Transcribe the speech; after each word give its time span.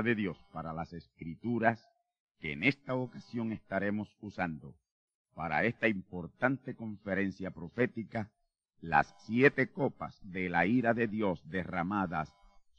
De 0.00 0.14
Dios 0.14 0.38
para 0.52 0.72
las 0.72 0.94
escrituras 0.94 1.86
que 2.38 2.52
en 2.52 2.64
esta 2.64 2.94
ocasión 2.94 3.52
estaremos 3.52 4.16
usando 4.22 4.74
para 5.34 5.64
esta 5.64 5.88
importante 5.88 6.74
conferencia 6.74 7.50
profética, 7.50 8.30
las 8.80 9.14
siete 9.26 9.70
copas 9.70 10.18
de 10.22 10.48
la 10.48 10.66
ira 10.66 10.94
de 10.94 11.08
Dios 11.08 11.42
derramadas 11.48 12.32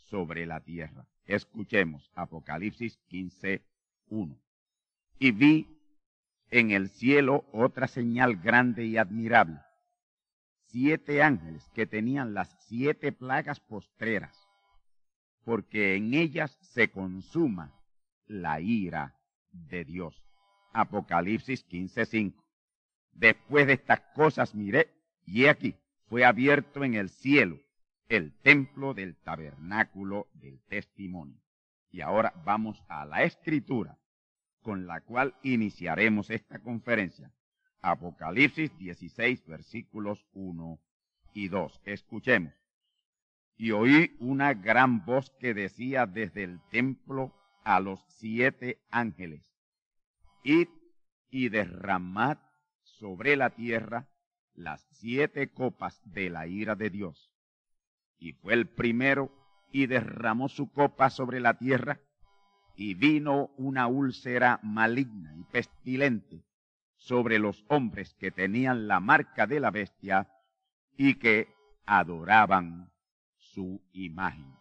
sobre 0.10 0.46
la 0.46 0.60
tierra. 0.60 1.06
Escuchemos 1.26 2.12
Apocalipsis 2.16 2.98
15, 3.08 3.64
1. 4.08 4.38
Y 5.20 5.32
vi 5.32 5.68
en 6.50 6.72
el 6.72 6.90
cielo 6.90 7.46
otra 7.52 7.88
señal 7.88 8.38
grande 8.38 8.86
y 8.86 8.98
admirable, 8.98 9.60
siete 10.68 11.24
ángeles 11.24 11.68
que 11.74 11.86
tenían 11.86 12.34
las 12.34 12.56
siete 12.68 13.12
plagas 13.12 13.60
postreras 13.60 14.43
porque 15.44 15.96
en 15.96 16.14
ellas 16.14 16.58
se 16.62 16.90
consuma 16.90 17.74
la 18.26 18.60
ira 18.62 19.16
de 19.52 19.86
Dios. 19.86 20.24
Apocalipsis 20.74 21.66
15:5. 21.68 22.44
Después 23.12 23.68
de 23.68 23.74
estas 23.74 24.02
cosas 24.16 24.56
miré, 24.56 24.90
y 25.26 25.46
aquí 25.46 25.76
fue 26.08 26.26
abierto 26.26 26.84
en 26.84 26.96
el 26.96 27.10
cielo 27.10 27.60
el 28.10 28.34
templo 28.42 28.94
del 28.94 29.16
tabernáculo 29.16 30.28
del 30.34 30.62
testimonio. 30.68 31.40
Y 31.92 32.02
ahora 32.02 32.34
vamos 32.44 32.84
a 32.88 33.06
la 33.06 33.24
escritura 33.24 33.98
con 34.62 34.88
la 34.88 35.02
cual 35.02 35.36
iniciaremos 35.44 36.30
esta 36.30 36.60
conferencia. 36.60 37.32
Apocalipsis 37.82 38.76
16, 38.78 39.46
versículos 39.46 40.26
1 40.34 40.80
y 41.34 41.50
2. 41.50 41.82
Escuchemos 41.86 42.54
y 43.58 43.72
oí 43.72 44.16
una 44.20 44.54
gran 44.54 45.06
voz 45.06 45.30
que 45.40 45.54
decía 45.54 46.06
desde 46.06 46.44
el 46.44 46.60
templo 46.70 47.34
a 47.64 47.80
los 47.80 48.04
siete 48.08 48.80
ángeles, 48.92 49.44
id 50.44 50.68
y 51.30 51.50
derramad 51.50 52.38
sobre 52.84 53.36
la 53.36 53.52
tierra 53.52 54.08
las 54.54 54.86
siete 54.92 55.52
copas 55.52 56.02
de 56.06 56.30
la 56.30 56.48
ira 56.48 56.76
de 56.76 56.90
Dios. 56.90 57.32
Y 58.20 58.34
fue 58.34 58.54
el 58.54 58.68
primero 58.68 59.32
y 59.72 59.88
derramó 59.88 60.50
su 60.50 60.72
copa 60.72 61.10
sobre 61.10 61.40
la 61.40 61.58
tierra, 61.58 62.00
y 62.76 62.94
vino 62.96 63.52
una 63.58 63.88
úlcera 63.88 64.60
maligna 64.64 65.36
y 65.36 65.44
pestilente 65.44 66.44
sobre 66.96 67.38
los 67.38 67.66
hombres 67.68 68.16
que 68.16 68.32
tenían 68.32 68.88
la 68.88 69.00
marca 69.00 69.46
de 69.46 69.60
la 69.60 69.70
bestia 69.70 70.28
y 70.98 71.16
que 71.16 71.54
adoraban 71.86 72.93
su 73.54 73.82
imagen. 73.92 74.52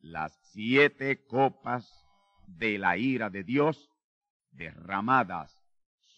Las 0.00 0.38
siete 0.52 1.24
copas 1.26 2.06
de 2.46 2.78
la 2.78 2.96
ira 2.96 3.30
de 3.30 3.44
Dios 3.44 3.90
derramadas 4.50 5.62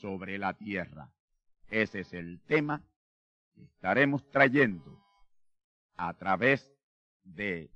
sobre 0.00 0.38
la 0.38 0.54
tierra. 0.54 1.12
Ese 1.68 2.00
es 2.00 2.12
el 2.12 2.40
tema 2.42 2.82
que 3.54 3.62
estaremos 3.62 4.28
trayendo 4.30 5.00
a 5.96 6.14
través 6.14 6.68
de 7.22 7.70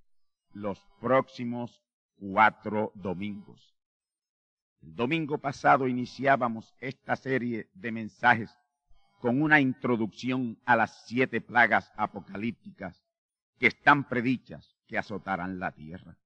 los 0.52 0.84
próximos 1.00 1.82
cuatro 2.16 2.92
domingos. 2.94 3.74
El 4.82 4.94
domingo 4.94 5.38
pasado 5.38 5.86
iniciábamos 5.86 6.74
esta 6.80 7.16
serie 7.16 7.70
de 7.74 7.92
mensajes 7.92 8.50
con 9.20 9.40
una 9.40 9.60
introducción 9.60 10.58
a 10.64 10.76
las 10.76 11.06
siete 11.06 11.40
plagas 11.40 11.92
apocalípticas 11.96 13.05
que 13.58 13.68
están 13.68 14.08
predichas 14.08 14.76
que 14.86 14.98
azotarán 14.98 15.58
la 15.58 15.72
tierra. 15.72 16.16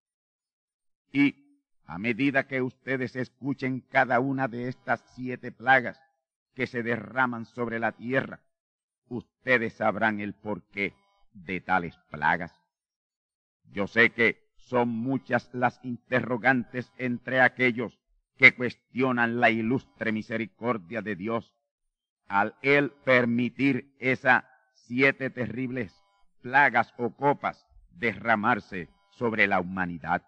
Y 1.13 1.35
a 1.87 1.99
medida 1.99 2.47
que 2.47 2.63
ustedes 2.63 3.17
escuchen 3.17 3.81
cada 3.81 4.21
una 4.21 4.49
de 4.49 4.69
estas 4.69 5.03
siete 5.15 5.51
plagas 5.53 6.01
que 6.55 6.67
se 6.67 6.83
derraman 6.83 7.47
sobre 7.47 7.79
la 7.79 7.93
tierra, 7.93 8.41
ustedes 9.09 9.75
sabrán 9.75 10.21
el 10.21 10.35
porqué 10.35 10.95
de 11.33 11.61
tales 11.61 11.97
plagas. 12.11 12.55
Yo 13.65 13.87
sé 13.87 14.11
que 14.11 14.51
son 14.57 14.89
muchas 14.89 15.53
las 15.53 15.81
interrogantes 15.85 16.93
entre 16.97 17.41
aquellos 17.41 17.99
que 18.37 18.55
cuestionan 18.55 19.41
la 19.41 19.51
ilustre 19.51 20.13
misericordia 20.13 21.03
de 21.03 21.17
Dios 21.17 21.55
al 22.27 22.55
Él 22.63 22.93
permitir 23.05 23.97
esas 23.99 24.45
siete 24.73 25.31
terribles 25.31 26.00
plagas 26.43 26.93
o 26.97 27.11
copas 27.11 27.67
derramarse 27.91 28.89
sobre 29.11 29.47
la 29.47 29.61
humanidad. 29.61 30.23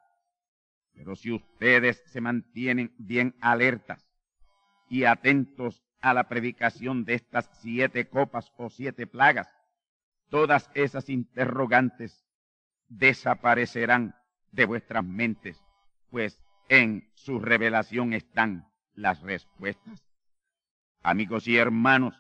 Pero 0.95 1.17
si 1.17 1.33
ustedes 1.33 2.03
se 2.07 2.21
mantienen 2.21 2.95
bien 2.99 3.35
alertas 3.41 4.07
y 4.89 5.05
atentos 5.05 5.83
a 6.01 6.13
la 6.13 6.29
predicación 6.29 7.05
de 7.05 7.15
estas 7.15 7.49
siete 7.61 8.09
copas 8.09 8.53
o 8.57 8.69
siete 8.69 9.07
plagas, 9.07 9.49
todas 10.29 10.71
esas 10.75 11.09
interrogantes 11.09 12.27
desaparecerán 12.89 14.15
de 14.51 14.67
vuestras 14.67 15.05
mentes, 15.05 15.63
pues 16.11 16.39
en 16.69 17.09
su 17.15 17.41
revelación 17.41 18.13
están 18.13 18.67
las 18.95 19.23
respuestas. 19.23 20.03
Amigos 21.03 21.49
y 21.49 21.57
hermanos, 21.57 22.15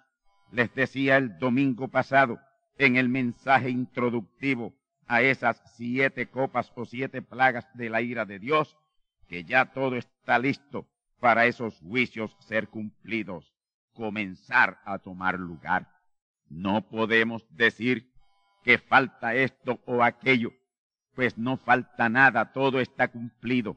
les 0.50 0.74
decía 0.74 1.16
el 1.16 1.38
domingo 1.38 1.88
pasado 1.88 2.40
en 2.78 2.96
el 2.96 3.08
mensaje 3.08 3.70
introductivo 3.70 4.74
a 5.06 5.22
esas 5.22 5.60
siete 5.76 6.26
copas 6.26 6.72
o 6.74 6.84
siete 6.84 7.22
plagas 7.22 7.66
de 7.74 7.90
la 7.90 8.00
ira 8.00 8.24
de 8.24 8.38
Dios, 8.38 8.76
que 9.28 9.44
ya 9.44 9.66
todo 9.66 9.96
está 9.96 10.38
listo 10.38 10.86
para 11.20 11.46
esos 11.46 11.78
juicios 11.80 12.36
ser 12.40 12.68
cumplidos, 12.68 13.52
comenzar 13.92 14.80
a 14.84 14.98
tomar 14.98 15.38
lugar. 15.38 15.88
No 16.48 16.88
podemos 16.88 17.46
decir 17.50 18.10
que 18.62 18.78
falta 18.78 19.34
esto 19.34 19.80
o 19.86 20.02
aquello, 20.02 20.52
pues 21.14 21.36
no 21.36 21.56
falta 21.56 22.08
nada, 22.08 22.52
todo 22.52 22.80
está 22.80 23.08
cumplido 23.08 23.76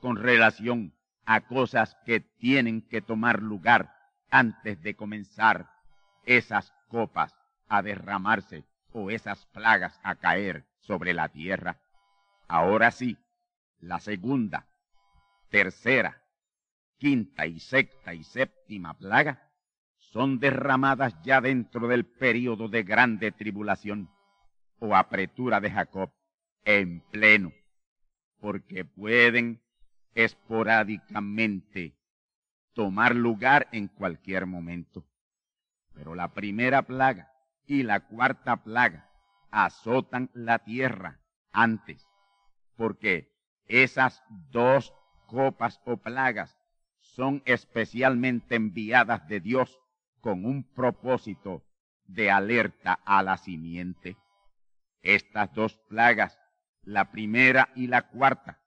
con 0.00 0.16
relación 0.16 0.94
a 1.24 1.42
cosas 1.42 1.96
que 2.04 2.20
tienen 2.20 2.82
que 2.82 3.00
tomar 3.00 3.40
lugar 3.40 3.94
antes 4.30 4.82
de 4.82 4.96
comenzar 4.96 5.70
esas 6.24 6.72
copas 6.88 7.34
a 7.72 7.80
derramarse 7.80 8.66
o 8.92 9.10
esas 9.10 9.46
plagas 9.46 9.98
a 10.02 10.16
caer 10.16 10.66
sobre 10.80 11.14
la 11.14 11.30
tierra. 11.30 11.80
Ahora 12.46 12.90
sí, 12.90 13.16
la 13.80 13.98
segunda, 13.98 14.66
tercera, 15.48 16.22
quinta 16.98 17.46
y 17.46 17.60
sexta 17.60 18.12
y 18.12 18.24
séptima 18.24 18.92
plaga 18.92 19.50
son 19.96 20.38
derramadas 20.38 21.14
ya 21.22 21.40
dentro 21.40 21.88
del 21.88 22.04
período 22.04 22.68
de 22.68 22.82
grande 22.82 23.32
tribulación 23.32 24.10
o 24.78 24.94
apretura 24.94 25.58
de 25.58 25.70
Jacob 25.70 26.12
en 26.66 27.00
pleno, 27.10 27.54
porque 28.38 28.84
pueden 28.84 29.62
esporádicamente 30.14 31.96
tomar 32.74 33.16
lugar 33.16 33.68
en 33.72 33.88
cualquier 33.88 34.44
momento. 34.44 35.06
Pero 35.94 36.14
la 36.14 36.34
primera 36.34 36.82
plaga 36.82 37.31
y 37.66 37.82
la 37.82 38.00
cuarta 38.00 38.62
plaga 38.62 39.08
azotan 39.50 40.30
la 40.32 40.60
tierra 40.60 41.20
antes, 41.52 42.06
porque 42.76 43.30
esas 43.66 44.22
dos 44.50 44.94
copas 45.26 45.80
o 45.84 45.96
plagas 45.98 46.58
son 47.00 47.42
especialmente 47.44 48.54
enviadas 48.54 49.26
de 49.28 49.40
Dios 49.40 49.78
con 50.20 50.44
un 50.44 50.64
propósito 50.64 51.62
de 52.06 52.30
alerta 52.30 53.00
a 53.04 53.22
la 53.22 53.36
simiente. 53.36 54.16
Estas 55.02 55.52
dos 55.52 55.78
plagas, 55.88 56.38
la 56.82 57.10
primera 57.10 57.70
y 57.74 57.86
la 57.88 58.08
cuarta, 58.08 58.60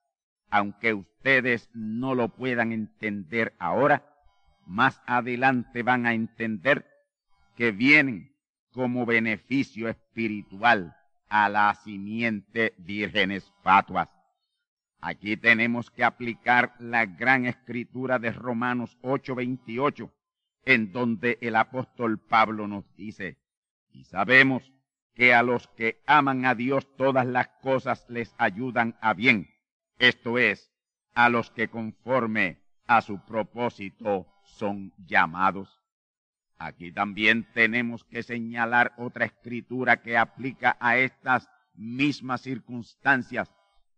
aunque 0.49 0.93
ustedes 0.93 1.69
no 1.73 2.13
lo 2.13 2.29
puedan 2.29 2.71
entender 2.71 3.55
ahora, 3.57 4.11
más 4.65 5.01
adelante 5.05 5.83
van 5.83 6.05
a 6.05 6.13
entender 6.13 6.85
que 7.55 7.71
vienen 7.71 8.34
como 8.75 9.05
beneficio 9.05 9.87
espiritual 9.87 10.93
a 11.29 11.47
la 11.47 11.73
simiente 11.75 12.73
vírgenes 12.77 13.49
fatuas. 13.63 14.09
Aquí 14.99 15.37
tenemos 15.37 15.89
que 15.89 16.03
aplicar 16.03 16.75
la 16.79 17.05
gran 17.05 17.45
escritura 17.45 18.19
de 18.19 18.31
Romanos 18.31 18.97
8:28, 19.01 20.11
en 20.65 20.91
donde 20.91 21.37
el 21.39 21.55
apóstol 21.55 22.19
Pablo 22.19 22.67
nos 22.67 22.83
dice, 22.97 23.37
y 23.91 24.03
sabemos 24.03 24.73
que 25.13 25.33
a 25.33 25.41
los 25.41 25.69
que 25.69 26.01
aman 26.05 26.45
a 26.45 26.53
Dios 26.53 26.85
todas 26.97 27.25
las 27.25 27.47
cosas 27.61 28.05
les 28.09 28.35
ayudan 28.37 28.97
a 28.99 29.13
bien, 29.13 29.47
esto 29.99 30.37
es, 30.37 30.69
a 31.13 31.29
los 31.29 31.49
que 31.49 31.69
conforme 31.69 32.59
a 32.87 33.01
su 33.01 33.23
propósito 33.23 34.27
son 34.43 34.91
llamados. 34.97 35.84
Aquí 36.65 36.91
también 36.91 37.45
tenemos 37.53 38.03
que 38.05 38.23
señalar 38.23 38.95
otra 38.97 39.25
escritura 39.25 40.01
que 40.01 40.17
aplica 40.17 40.75
a 40.79 40.97
estas 40.97 41.47
mismas 41.75 42.41
circunstancias 42.41 43.53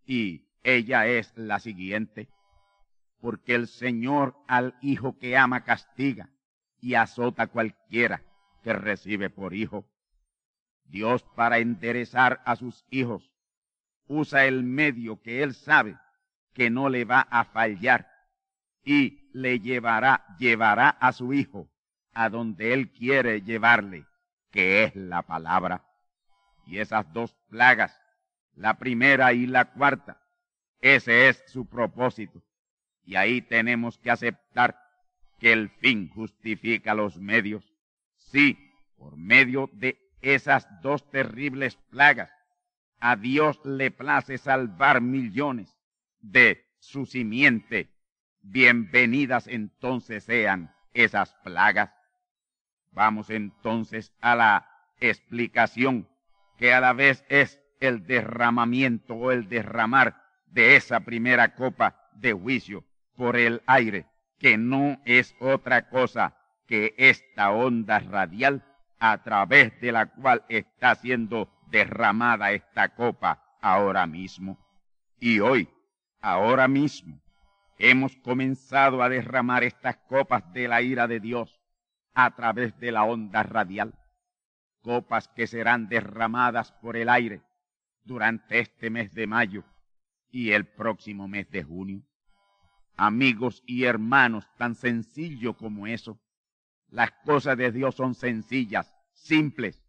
y 0.06 0.50
ella 0.64 1.08
es 1.08 1.32
la 1.38 1.60
siguiente. 1.62 2.28
Porque 3.22 3.56
el 3.56 3.70
Señor 3.70 4.36
al 4.50 4.76
hijo 4.82 5.18
que 5.18 5.38
ama 5.38 5.64
castiga 5.64 6.30
y 6.82 6.96
azota 6.96 7.48
cualquiera 7.48 8.22
que 8.64 8.74
recibe 8.74 9.30
por 9.30 9.54
hijo. 9.54 9.88
Dios 10.84 11.24
para 11.38 11.60
enderezar 11.60 12.42
a 12.44 12.58
sus 12.58 12.86
hijos 12.90 13.32
usa 14.08 14.46
el 14.46 14.64
medio 14.64 15.22
que 15.22 15.42
Él 15.42 15.54
sabe 15.54 15.98
que 16.54 16.70
no 16.70 16.90
le 16.90 17.06
va 17.06 17.22
a 17.22 17.46
fallar 17.46 18.10
y 18.84 19.30
le 19.32 19.62
llevará, 19.62 20.26
llevará 20.38 20.90
a 20.90 21.14
su 21.14 21.32
hijo 21.32 21.70
a 22.18 22.30
donde 22.30 22.74
Él 22.74 22.90
quiere 22.90 23.44
llevarle, 23.44 24.04
que 24.50 24.84
es 24.84 24.96
la 24.96 25.22
palabra. 25.22 25.86
Y 26.66 26.80
esas 26.80 27.14
dos 27.14 27.36
plagas, 27.48 27.96
la 28.56 28.80
primera 28.80 29.34
y 29.34 29.46
la 29.46 29.66
cuarta, 29.66 30.20
ese 30.82 31.30
es 31.30 31.44
su 31.46 31.68
propósito. 31.68 32.42
Y 33.04 33.18
ahí 33.18 33.44
tenemos 33.44 34.00
que 34.00 34.10
aceptar 34.10 34.76
que 35.40 35.54
el 35.54 35.70
fin 35.70 36.10
justifica 36.10 36.96
los 36.96 37.20
medios. 37.20 37.72
Sí, 38.16 38.58
por 38.98 39.16
medio 39.16 39.70
de 39.74 40.00
esas 40.22 40.68
dos 40.82 41.08
terribles 41.12 41.76
plagas, 41.92 42.32
a 43.00 43.16
Dios 43.16 43.62
le 43.64 43.92
place 43.92 44.40
salvar 44.40 45.02
millones 45.02 45.78
de 46.20 46.66
su 46.80 47.06
simiente. 47.06 47.92
Bienvenidas 48.42 49.46
entonces 49.46 50.24
sean 50.24 50.74
esas 50.96 51.36
plagas. 51.44 51.92
Vamos 52.98 53.30
entonces 53.30 54.12
a 54.22 54.36
la 54.36 54.68
explicación 55.00 56.08
que 56.58 56.74
a 56.74 56.82
la 56.82 56.94
vez 56.94 57.24
es 57.30 57.62
el 57.80 58.08
derramamiento 58.08 59.14
o 59.14 59.32
el 59.32 59.48
derramar 59.48 60.20
de 60.48 60.76
esa 60.76 61.02
primera 61.02 61.54
copa 61.54 62.10
de 62.16 62.34
juicio 62.34 62.84
por 63.16 63.38
el 63.38 63.62
aire 63.68 64.08
que 64.40 64.58
no 64.58 65.00
es 65.06 65.36
otra 65.40 65.90
cosa 65.90 66.38
que 66.66 66.96
esta 66.98 67.52
onda 67.52 68.00
radial 68.00 68.66
a 68.98 69.22
través 69.22 69.80
de 69.80 69.92
la 69.92 70.08
cual 70.08 70.44
está 70.50 70.96
siendo 70.96 71.52
derramada 71.68 72.52
esta 72.52 72.96
copa 72.96 73.44
ahora 73.62 74.08
mismo. 74.08 74.58
Y 75.20 75.40
hoy, 75.40 75.70
ahora 76.20 76.68
mismo, 76.68 77.22
hemos 77.78 78.16
comenzado 78.16 79.04
a 79.04 79.10
derramar 79.10 79.64
estas 79.64 79.98
copas 80.10 80.52
de 80.52 80.68
la 80.68 80.82
ira 80.82 81.08
de 81.08 81.20
Dios 81.20 81.57
a 82.18 82.36
través 82.36 82.78
de 82.80 82.92
la 82.92 83.04
onda 83.04 83.44
radial, 83.44 83.94
copas 84.82 85.28
que 85.30 85.48
serán 85.48 85.88
derramadas 85.88 86.72
por 86.82 86.98
el 86.98 87.10
aire 87.10 87.42
durante 88.04 88.60
este 88.60 88.90
mes 88.90 89.14
de 89.14 89.28
mayo 89.28 89.64
y 90.32 90.52
el 90.52 90.66
próximo 90.66 91.28
mes 91.28 91.50
de 91.50 91.64
junio 91.64 92.04
amigos 92.98 93.64
y 93.66 93.86
hermanos, 93.86 94.46
tan 94.58 94.76
sencillo 94.76 95.56
como 95.56 95.88
eso. 95.88 96.20
Las 96.90 97.12
cosas 97.26 97.58
de 97.58 97.72
Dios 97.72 97.96
son 97.96 98.16
sencillas, 98.16 98.94
simples. 99.14 99.82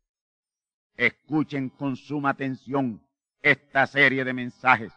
Escuchen 0.96 1.70
con 1.70 1.96
suma 1.96 2.30
atención 2.30 3.02
esta 3.40 3.86
serie 3.86 4.24
de 4.24 4.34
mensajes 4.34 4.92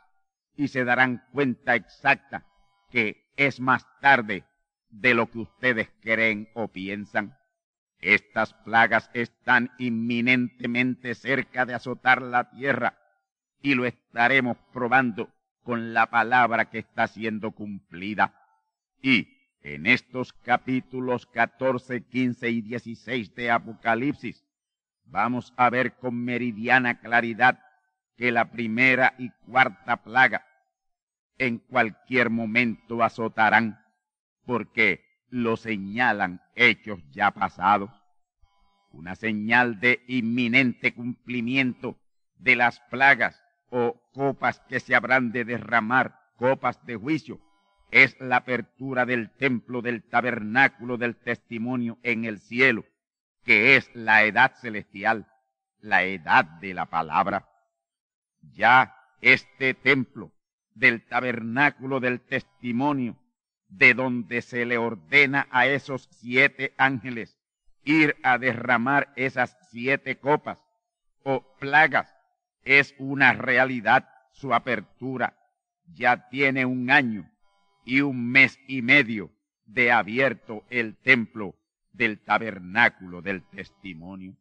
y 0.55 0.67
se 0.67 0.83
darán 0.83 1.23
cuenta 1.31 1.75
exacta 1.75 2.45
que 2.89 3.31
es 3.37 3.59
más 3.59 3.85
tarde 4.01 4.45
de 4.91 5.13
lo 5.13 5.29
que 5.29 5.39
ustedes 5.39 5.89
creen 6.01 6.49
o 6.53 6.67
piensan. 6.67 7.37
Estas 7.99 8.53
plagas 8.53 9.09
están 9.13 9.71
inminentemente 9.77 11.15
cerca 11.15 11.65
de 11.65 11.73
azotar 11.73 12.21
la 12.21 12.49
tierra 12.49 12.97
y 13.61 13.75
lo 13.75 13.85
estaremos 13.85 14.57
probando 14.73 15.29
con 15.63 15.93
la 15.93 16.09
palabra 16.09 16.69
que 16.69 16.79
está 16.79 17.07
siendo 17.07 17.51
cumplida. 17.51 18.33
Y 19.01 19.27
en 19.61 19.85
estos 19.85 20.33
capítulos 20.33 21.27
14, 21.27 22.01
15 22.01 22.49
y 22.49 22.61
16 22.61 23.35
de 23.35 23.51
Apocalipsis, 23.51 24.43
vamos 25.05 25.53
a 25.57 25.69
ver 25.69 25.93
con 25.97 26.23
meridiana 26.23 26.99
claridad 26.99 27.59
que 28.17 28.31
la 28.31 28.51
primera 28.51 29.13
y 29.17 29.29
cuarta 29.45 29.97
plaga 29.97 30.45
en 31.37 31.57
cualquier 31.57 32.29
momento 32.29 33.03
azotarán, 33.03 33.80
porque 34.45 35.03
lo 35.29 35.57
señalan 35.57 36.41
hechos 36.55 36.99
ya 37.11 37.31
pasados. 37.31 37.91
Una 38.91 39.15
señal 39.15 39.79
de 39.79 40.03
inminente 40.07 40.93
cumplimiento 40.93 41.97
de 42.35 42.55
las 42.55 42.79
plagas 42.89 43.41
o 43.69 44.01
copas 44.13 44.59
que 44.67 44.79
se 44.79 44.95
habrán 44.95 45.31
de 45.31 45.45
derramar, 45.45 46.19
copas 46.35 46.85
de 46.85 46.97
juicio, 46.97 47.39
es 47.91 48.19
la 48.19 48.37
apertura 48.37 49.05
del 49.05 49.29
templo 49.31 49.81
del 49.81 50.03
tabernáculo 50.03 50.97
del 50.97 51.15
testimonio 51.15 51.99
en 52.03 52.25
el 52.25 52.39
cielo, 52.39 52.85
que 53.43 53.75
es 53.75 53.89
la 53.93 54.23
edad 54.23 54.55
celestial, 54.55 55.27
la 55.79 56.03
edad 56.03 56.45
de 56.45 56.73
la 56.73 56.85
palabra. 56.85 57.47
Ya 58.41 58.95
este 59.21 59.73
templo 59.73 60.31
del 60.73 61.05
tabernáculo 61.05 61.99
del 61.99 62.21
testimonio, 62.21 63.17
de 63.71 63.93
donde 63.93 64.41
se 64.41 64.65
le 64.65 64.77
ordena 64.77 65.47
a 65.49 65.65
esos 65.65 66.07
siete 66.11 66.73
ángeles 66.77 67.37
ir 67.83 68.17
a 68.21 68.37
derramar 68.37 69.11
esas 69.15 69.57
siete 69.71 70.19
copas 70.19 70.59
o 71.23 71.55
plagas 71.59 72.13
es 72.63 72.93
una 72.99 73.33
realidad 73.33 74.07
su 74.33 74.53
apertura. 74.53 75.37
Ya 75.93 76.29
tiene 76.29 76.65
un 76.65 76.91
año 76.91 77.29
y 77.85 78.01
un 78.01 78.29
mes 78.29 78.59
y 78.67 78.81
medio 78.81 79.31
de 79.65 79.91
abierto 79.91 80.65
el 80.69 80.97
templo 80.97 81.55
del 81.91 82.19
tabernáculo 82.19 83.21
del 83.21 83.43
testimonio. 83.49 84.35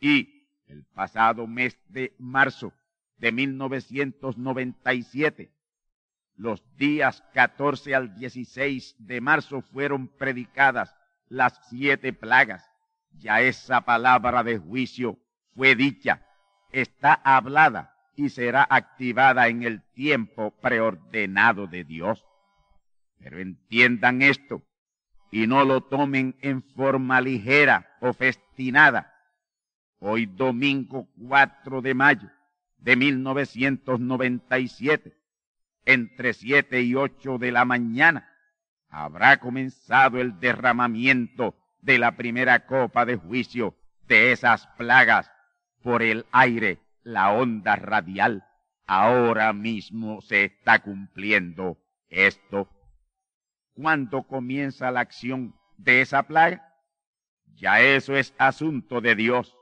Y 0.00 0.48
el 0.66 0.84
pasado 0.84 1.46
mes 1.46 1.78
de 1.88 2.14
marzo 2.18 2.72
de 3.16 3.32
1997, 3.32 5.50
los 6.42 6.62
días 6.76 7.22
14 7.34 7.94
al 7.94 8.16
16 8.16 8.96
de 8.98 9.20
marzo 9.20 9.62
fueron 9.62 10.08
predicadas 10.08 10.92
las 11.28 11.60
siete 11.68 12.12
plagas. 12.12 12.68
Ya 13.12 13.40
esa 13.40 13.82
palabra 13.82 14.42
de 14.42 14.58
juicio 14.58 15.20
fue 15.54 15.76
dicha, 15.76 16.26
está 16.72 17.14
hablada 17.14 17.94
y 18.16 18.30
será 18.30 18.66
activada 18.68 19.46
en 19.46 19.62
el 19.62 19.82
tiempo 19.92 20.50
preordenado 20.60 21.68
de 21.68 21.84
Dios. 21.84 22.26
Pero 23.18 23.38
entiendan 23.38 24.22
esto 24.22 24.64
y 25.30 25.46
no 25.46 25.64
lo 25.64 25.82
tomen 25.82 26.34
en 26.40 26.62
forma 26.62 27.20
ligera 27.20 27.88
o 28.00 28.12
festinada. 28.12 29.14
Hoy 30.00 30.26
domingo 30.26 31.06
4 31.28 31.82
de 31.82 31.94
mayo 31.94 32.28
de 32.78 32.96
1997, 32.96 35.21
entre 35.84 36.32
7 36.32 36.82
y 36.82 36.94
8 36.94 37.38
de 37.38 37.52
la 37.52 37.64
mañana, 37.64 38.28
habrá 38.88 39.38
comenzado 39.38 40.20
el 40.20 40.38
derramamiento 40.38 41.56
de 41.80 41.98
la 41.98 42.16
primera 42.16 42.66
copa 42.66 43.04
de 43.04 43.16
juicio 43.16 43.76
de 44.06 44.32
esas 44.32 44.66
plagas 44.78 45.30
por 45.82 46.02
el 46.02 46.26
aire, 46.32 46.78
la 47.02 47.32
onda 47.32 47.76
radial. 47.76 48.44
Ahora 48.86 49.52
mismo 49.52 50.20
se 50.20 50.44
está 50.44 50.80
cumpliendo 50.80 51.78
esto. 52.08 52.68
¿Cuándo 53.74 54.22
comienza 54.24 54.90
la 54.90 55.00
acción 55.00 55.54
de 55.78 56.02
esa 56.02 56.24
plaga? 56.24 56.68
Ya 57.54 57.80
eso 57.80 58.16
es 58.16 58.34
asunto 58.38 59.00
de 59.00 59.14
Dios. 59.14 59.56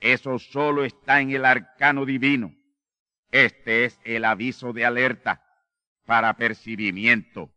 Eso 0.00 0.38
solo 0.38 0.84
está 0.84 1.20
en 1.20 1.30
el 1.30 1.44
arcano 1.44 2.04
divino. 2.04 2.54
Este 3.30 3.84
es 3.84 4.00
el 4.04 4.24
aviso 4.24 4.72
de 4.72 4.84
alerta 4.84 5.44
para 6.04 6.36
percibimiento. 6.36 7.50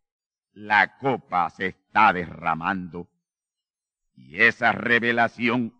La 0.53 0.97
copa 0.97 1.49
se 1.49 1.67
está 1.67 2.11
derramando. 2.13 3.09
Y 4.15 4.41
esa 4.41 4.71
revelación 4.71 5.73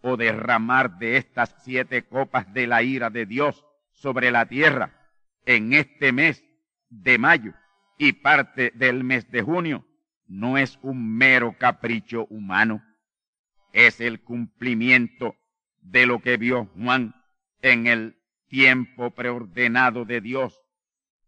o 0.00 0.16
derramar 0.16 0.98
de 0.98 1.16
estas 1.16 1.54
siete 1.62 2.04
copas 2.04 2.52
de 2.52 2.66
la 2.66 2.82
ira 2.82 3.10
de 3.10 3.24
Dios 3.24 3.64
sobre 3.92 4.30
la 4.30 4.46
tierra 4.46 4.92
en 5.46 5.72
este 5.72 6.12
mes 6.12 6.44
de 6.90 7.18
mayo 7.18 7.54
y 7.98 8.12
parte 8.12 8.72
del 8.74 9.04
mes 9.04 9.30
de 9.30 9.42
junio 9.42 9.86
no 10.26 10.58
es 10.58 10.78
un 10.82 11.16
mero 11.16 11.56
capricho 11.58 12.26
humano, 12.26 12.82
es 13.72 14.00
el 14.00 14.22
cumplimiento 14.22 15.36
de 15.80 16.06
lo 16.06 16.20
que 16.20 16.36
vio 16.36 16.66
Juan 16.76 17.14
en 17.60 17.86
el 17.86 18.16
tiempo 18.54 19.10
preordenado 19.10 20.04
de 20.04 20.20
Dios 20.20 20.62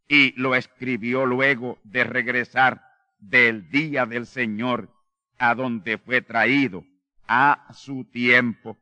y 0.06 0.32
lo 0.40 0.54
escribió 0.54 1.26
luego 1.26 1.80
de 1.82 2.04
regresar 2.04 2.80
del 3.18 3.68
día 3.68 4.06
del 4.06 4.26
Señor 4.26 4.90
a 5.36 5.56
donde 5.56 5.98
fue 5.98 6.22
traído 6.22 6.84
a 7.26 7.66
su 7.74 8.04
tiempo. 8.04 8.78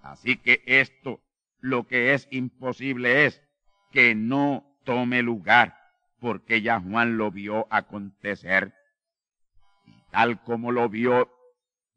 Así 0.00 0.36
que 0.36 0.62
esto 0.64 1.20
lo 1.58 1.88
que 1.88 2.14
es 2.14 2.28
imposible 2.30 3.26
es 3.26 3.42
que 3.90 4.14
no 4.14 4.78
tome 4.84 5.22
lugar, 5.22 5.76
porque 6.20 6.62
ya 6.62 6.78
Juan 6.78 7.16
lo 7.16 7.32
vio 7.32 7.66
acontecer. 7.70 8.74
Y 9.86 10.10
tal 10.12 10.40
como 10.44 10.70
lo 10.70 10.88
vio 10.88 11.28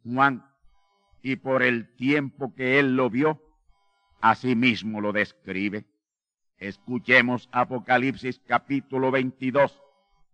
Juan, 0.04 0.44
y 1.22 1.36
por 1.36 1.62
el 1.62 1.96
tiempo 1.96 2.56
que 2.56 2.80
él 2.80 2.96
lo 2.96 3.12
vio, 3.12 3.40
asimismo 4.22 5.02
lo 5.02 5.12
describe. 5.12 5.86
Escuchemos 6.58 7.48
Apocalipsis 7.52 8.40
capítulo 8.46 9.12
22, 9.12 9.82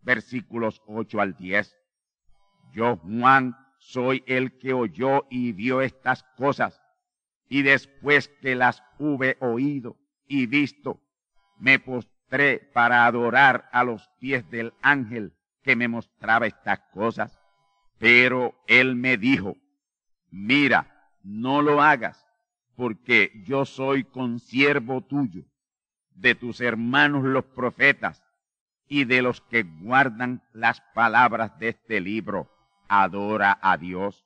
versículos 0.02 0.82
8 0.88 1.22
al 1.22 1.36
10. 1.36 1.76
Yo, 2.74 2.98
Juan, 2.98 3.56
soy 3.78 4.24
el 4.26 4.58
que 4.58 4.74
oyó 4.74 5.26
y 5.30 5.52
vio 5.52 5.82
estas 5.82 6.24
cosas, 6.36 6.82
y 7.48 7.62
después 7.62 8.30
que 8.42 8.56
las 8.56 8.84
hube 8.98 9.38
oído 9.40 9.98
y 10.28 10.48
visto, 10.48 11.00
me 11.60 11.80
postré 11.80 12.60
para 12.74 13.06
adorar 13.06 13.70
a 13.72 13.84
los 13.84 14.10
pies 14.20 14.50
del 14.50 14.74
ángel 14.82 15.34
que 15.62 15.76
me 15.76 15.88
mostraba 15.88 16.48
estas 16.48 16.80
cosas. 16.92 17.40
Pero 18.00 18.56
él 18.68 18.96
me 18.96 19.18
dijo, 19.18 19.56
mira, 20.32 21.12
no 21.24 21.62
lo 21.62 21.82
hagas, 21.82 22.25
porque 22.76 23.32
yo 23.46 23.66
soy 23.66 24.04
consiervo 24.04 25.02
tuyo, 25.02 25.44
de 26.12 26.36
tus 26.36 26.62
hermanos 26.62 27.24
los 27.24 27.46
profetas, 27.46 28.22
y 28.88 29.06
de 29.06 29.22
los 29.22 29.42
que 29.42 29.64
guardan 29.64 30.44
las 30.54 30.82
palabras 30.94 31.58
de 31.60 31.70
este 31.70 32.00
libro 32.00 32.50
adora 32.88 33.58
a 33.62 33.78
Dios. 33.78 34.26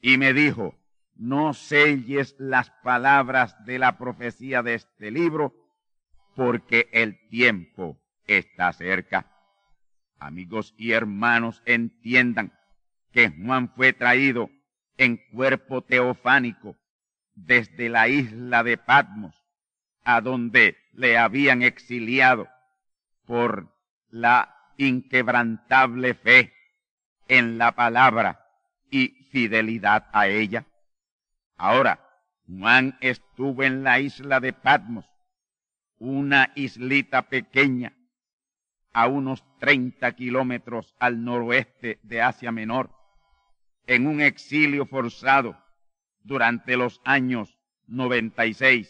Y 0.00 0.18
me 0.18 0.32
dijo, 0.32 0.74
no 1.14 1.54
selles 1.54 2.34
las 2.38 2.70
palabras 2.82 3.54
de 3.64 3.78
la 3.78 3.96
profecía 3.98 4.62
de 4.62 4.74
este 4.74 5.10
libro, 5.10 5.54
porque 6.34 6.88
el 6.92 7.28
tiempo 7.28 8.00
está 8.26 8.72
cerca. 8.72 9.26
Amigos 10.18 10.74
y 10.76 10.92
hermanos, 10.92 11.62
entiendan 11.64 12.52
que 13.12 13.30
Juan 13.30 13.72
fue 13.74 13.92
traído 13.92 14.50
en 14.96 15.18
cuerpo 15.32 15.82
teofánico 15.82 16.76
desde 17.34 17.88
la 17.88 18.08
isla 18.08 18.62
de 18.62 18.76
Patmos, 18.76 19.34
a 20.04 20.20
donde 20.20 20.76
le 20.92 21.18
habían 21.18 21.62
exiliado 21.62 22.48
por 23.26 23.72
la 24.08 24.56
inquebrantable 24.76 26.14
fe 26.14 26.52
en 27.28 27.58
la 27.58 27.72
palabra 27.72 28.46
y 28.90 29.08
fidelidad 29.30 30.08
a 30.12 30.26
ella. 30.26 30.66
Ahora, 31.56 32.00
Juan 32.48 32.96
estuvo 33.00 33.62
en 33.62 33.84
la 33.84 34.00
isla 34.00 34.40
de 34.40 34.52
Patmos, 34.52 35.06
una 35.98 36.50
islita 36.54 37.28
pequeña 37.28 37.92
a 38.92 39.06
unos 39.06 39.44
30 39.58 40.12
kilómetros 40.12 40.94
al 40.98 41.24
noroeste 41.24 42.00
de 42.02 42.22
Asia 42.22 42.50
Menor, 42.50 42.90
en 43.86 44.06
un 44.06 44.20
exilio 44.20 44.86
forzado 44.86 45.56
durante 46.22 46.76
los 46.76 47.00
años 47.04 47.58
96, 47.86 48.88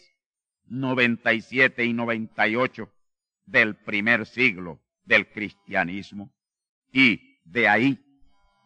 97 0.66 1.84
y 1.84 1.92
98 1.92 2.92
del 3.46 3.76
primer 3.76 4.26
siglo 4.26 4.80
del 5.04 5.28
cristianismo. 5.30 6.32
Y 6.92 7.40
de 7.44 7.68
ahí 7.68 7.98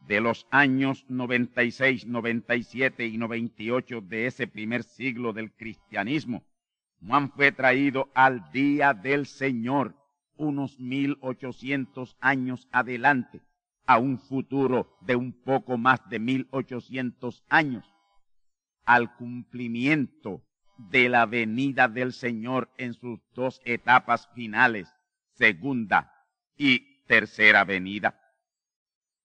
de 0.07 0.21
los 0.21 0.47
años 0.51 1.05
96, 1.09 2.07
97 2.07 3.07
y 3.07 3.17
98 3.17 4.01
de 4.03 4.27
ese 4.27 4.47
primer 4.47 4.83
siglo 4.85 5.33
del 5.33 5.53
cristianismo, 5.53 6.45
Juan 7.07 7.31
fue 7.33 7.53
traído 7.53 8.11
al 8.15 8.51
día 8.53 8.95
del 8.95 9.27
Señor 9.27 9.95
unos 10.37 10.79
1800 10.79 12.17
años 12.21 12.69
adelante, 12.73 13.41
a 13.87 13.99
un 13.99 14.19
futuro 14.19 14.97
de 15.01 15.17
un 15.17 15.33
poco 15.33 15.77
más 15.77 16.09
de 16.09 16.19
1800 16.19 17.45
años, 17.49 17.94
al 18.85 19.15
cumplimiento 19.17 20.43
de 20.77 21.09
la 21.09 21.27
venida 21.27 21.89
del 21.89 22.13
Señor 22.13 22.71
en 22.77 22.95
sus 22.95 23.21
dos 23.35 23.61
etapas 23.65 24.29
finales, 24.35 24.89
segunda 25.33 26.13
y 26.57 27.05
tercera 27.07 27.65
venida. 27.65 28.21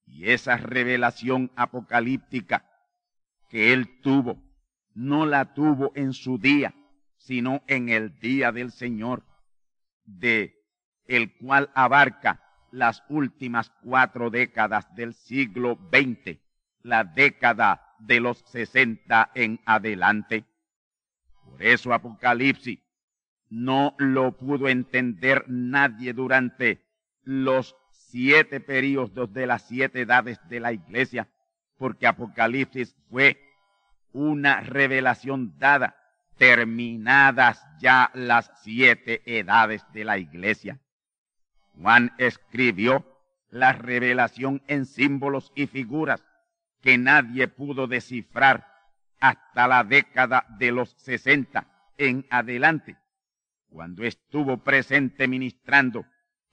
Y 0.06 0.30
esa 0.30 0.58
revelación 0.58 1.52
apocalíptica 1.56 2.66
que 3.50 3.74
él 3.74 4.02
tuvo, 4.02 4.42
no 4.94 5.26
la 5.26 5.54
tuvo 5.54 5.92
en 5.96 6.14
su 6.14 6.38
día, 6.38 6.74
sino 7.18 7.64
en 7.68 7.90
el 7.90 8.20
día 8.20 8.52
del 8.52 8.72
Señor, 8.72 9.24
de 10.06 10.56
el 11.06 11.36
cual 11.38 11.72
abarca 11.74 12.44
las 12.72 13.04
últimas 13.10 13.72
cuatro 13.82 14.30
décadas 14.30 14.94
del 14.96 15.14
siglo 15.14 15.78
XX, 15.92 16.40
la 16.84 17.04
década 17.04 17.89
de 18.00 18.20
los 18.20 18.40
sesenta 18.48 19.32
en 19.36 19.60
adelante. 19.66 20.46
Por 21.44 21.64
eso 21.64 21.94
Apocalipsis 21.94 22.80
no 23.50 23.96
lo 23.98 24.38
pudo 24.38 24.70
entender 24.70 25.46
nadie 25.48 26.14
durante 26.14 26.82
los 27.24 27.76
siete 27.92 28.60
periodos 28.60 29.34
de 29.34 29.48
las 29.48 29.64
siete 29.68 30.02
edades 30.02 30.40
de 30.50 30.60
la 30.60 30.74
iglesia, 30.74 31.28
porque 31.78 32.08
Apocalipsis 32.08 32.96
fue 33.10 33.40
una 34.12 34.62
revelación 34.62 35.58
dada, 35.58 35.96
terminadas 36.38 37.64
ya 37.80 38.12
las 38.14 38.52
siete 38.64 39.22
edades 39.26 39.86
de 39.94 40.06
la 40.06 40.18
iglesia. 40.18 40.80
Juan 41.80 42.14
escribió 42.18 43.06
la 43.50 43.74
revelación 43.74 44.62
en 44.68 44.86
símbolos 44.86 45.52
y 45.56 45.68
figuras 45.68 46.24
que 46.82 46.98
nadie 46.98 47.48
pudo 47.48 47.88
descifrar 47.88 48.68
hasta 49.20 49.68
la 49.68 49.84
década 49.84 50.46
de 50.58 50.72
los 50.72 50.96
60 51.00 51.68
en 51.98 52.26
adelante, 52.30 52.96
cuando 53.70 54.04
estuvo 54.04 54.64
presente 54.64 55.28
ministrando 55.28 56.06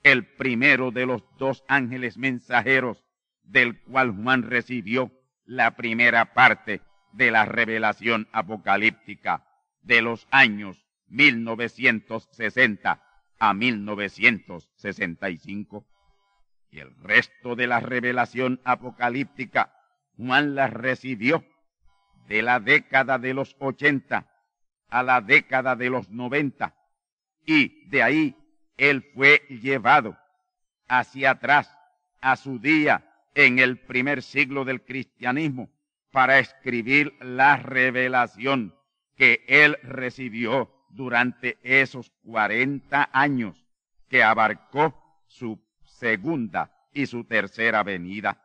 el 0.03 0.25
primero 0.35 0.91
de 0.91 1.05
los 1.05 1.23
dos 1.37 1.63
ángeles 1.67 2.17
mensajeros 2.17 3.05
del 3.43 3.81
cual 3.83 4.11
Juan 4.11 4.41
recibió 4.43 5.11
la 5.45 5.75
primera 5.75 6.33
parte 6.33 6.81
de 7.13 7.31
la 7.31 7.45
revelación 7.45 8.27
apocalíptica 8.33 9.45
de 9.81 10.01
los 10.01 10.27
años 10.31 10.85
1960 11.07 13.01
a 13.39 13.53
1965. 13.53 15.87
Y 16.69 16.79
el 16.79 16.93
resto 16.97 17.55
de 17.55 17.67
la 17.67 17.79
revelación 17.79 18.59
apocalíptica 18.65 19.76
Juan 20.17 20.55
la 20.55 20.67
recibió 20.67 21.45
de 22.27 22.41
la 22.41 22.59
década 22.59 23.17
de 23.19 23.33
los 23.33 23.55
80 23.59 24.27
a 24.89 25.03
la 25.03 25.21
década 25.21 25.75
de 25.75 25.89
los 25.89 26.09
90 26.09 26.75
y 27.45 27.87
de 27.89 28.03
ahí 28.03 28.35
él 28.77 29.03
fue 29.13 29.43
llevado 29.49 30.17
hacia 30.87 31.31
atrás 31.31 31.71
a 32.21 32.35
su 32.35 32.59
día 32.59 33.03
en 33.35 33.59
el 33.59 33.77
primer 33.79 34.23
siglo 34.23 34.65
del 34.65 34.83
cristianismo 34.83 35.69
para 36.11 36.39
escribir 36.39 37.13
la 37.19 37.57
revelación 37.57 38.75
que 39.15 39.43
él 39.47 39.77
recibió 39.83 40.71
durante 40.89 41.57
esos 41.63 42.11
40 42.23 43.09
años 43.13 43.65
que 44.09 44.23
abarcó 44.23 45.23
su 45.27 45.59
segunda 45.83 46.71
y 46.93 47.05
su 47.05 47.23
tercera 47.25 47.83
venida. 47.83 48.41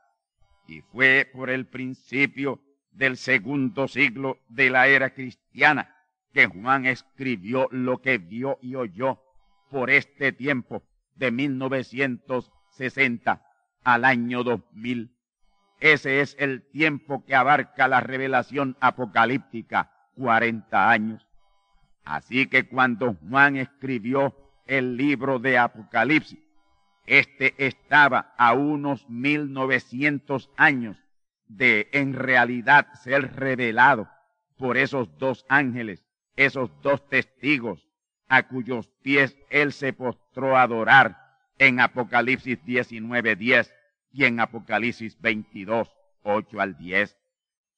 Y 0.67 0.81
fue 0.81 1.29
por 1.33 1.51
el 1.51 1.67
principio 1.67 2.61
del 2.93 3.17
segundo 3.17 3.89
siglo 3.89 4.39
de 4.49 4.71
la 4.71 4.87
era 4.87 5.15
cristiana 5.15 5.95
que 6.33 6.47
Juan 6.47 6.87
escribió 6.87 7.69
lo 7.71 8.01
que 8.01 8.19
vio 8.19 8.59
y 8.63 8.75
oyó 8.75 9.21
por 9.71 9.91
este 9.91 10.33
tiempo 10.33 10.83
de 11.15 11.31
1960 11.31 13.43
al 13.85 14.05
año 14.05 14.45
2000. 14.45 15.15
Ese 15.81 16.21
es 16.21 16.37
el 16.39 16.63
tiempo 16.71 17.25
que 17.25 17.35
abarca 17.35 17.89
la 17.89 18.01
revelación 18.01 18.77
apocalíptica, 18.81 19.91
40 20.17 20.91
años. 20.91 21.27
Así 22.05 22.47
que 22.47 22.69
cuando 22.69 23.15
Juan 23.15 23.57
escribió 23.57 24.35
el 24.67 24.97
libro 24.97 25.39
de 25.39 25.59
Apocalipsis, 25.59 26.39
este 27.07 27.55
estaba 27.59 28.35
a 28.37 28.53
unos 28.53 29.09
1900 29.09 30.51
años 30.57 30.97
de 31.47 31.89
en 31.93 32.15
realidad 32.15 32.87
ser 33.03 33.37
revelado 33.37 34.09
por 34.57 34.77
esos 34.77 35.19
dos 35.19 35.45
ángeles, 35.49 36.05
esos 36.37 36.71
dos 36.83 37.09
testigos 37.09 37.89
a 38.29 38.49
cuyos 38.49 38.89
pies 39.03 39.37
él 39.51 39.73
se 39.73 39.93
postró 39.93 40.57
a 40.57 40.63
adorar 40.63 41.19
en 41.59 41.81
Apocalipsis 41.81 42.59
19:10 42.65 43.73
y 44.11 44.25
en 44.25 44.41
Apocalipsis 44.41 45.21
22, 45.21 45.95
8 46.23 46.61
al 46.61 46.77
10. 46.79 47.19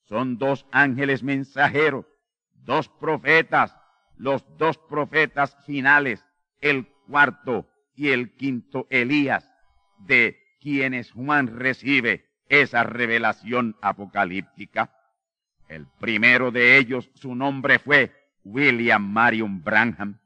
Son 0.05 0.39
dos 0.39 0.67
ángeles 0.71 1.23
mensajeros, 1.23 2.07
dos 2.53 2.89
profetas, 2.89 3.77
los 4.17 4.45
dos 4.59 4.79
profetas 4.79 5.57
finales, 5.65 6.25
el 6.61 6.87
cuarto 7.09 7.67
y 7.95 8.11
el 8.11 8.35
quinto 8.35 8.87
Elías, 8.91 9.51
de 9.99 10.39
quienes 10.61 11.11
Juan 11.13 11.59
recibe 11.59 12.27
esa 12.49 12.85
revelación 12.85 13.77
apocalíptica. 13.81 14.93
El 15.69 15.87
primero 16.01 16.51
de 16.51 16.77
ellos, 16.77 17.11
su 17.15 17.35
nombre 17.35 17.79
fue 17.79 18.13
William 18.45 19.03
Marion 19.03 19.63
Branham, 19.63 20.21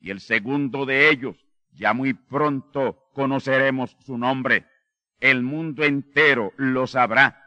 y 0.00 0.10
el 0.10 0.20
segundo 0.20 0.86
de 0.86 1.10
ellos, 1.10 1.36
ya 1.72 1.92
muy 1.92 2.14
pronto 2.14 3.10
conoceremos 3.12 3.96
su 4.00 4.16
nombre. 4.16 4.66
El 5.20 5.42
mundo 5.42 5.84
entero 5.84 6.52
lo 6.56 6.86
sabrá, 6.86 7.42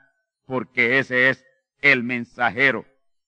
porque 0.46 1.00
ese 1.00 1.30
es 1.30 1.46
el 1.82 2.04
mensajero 2.04 2.86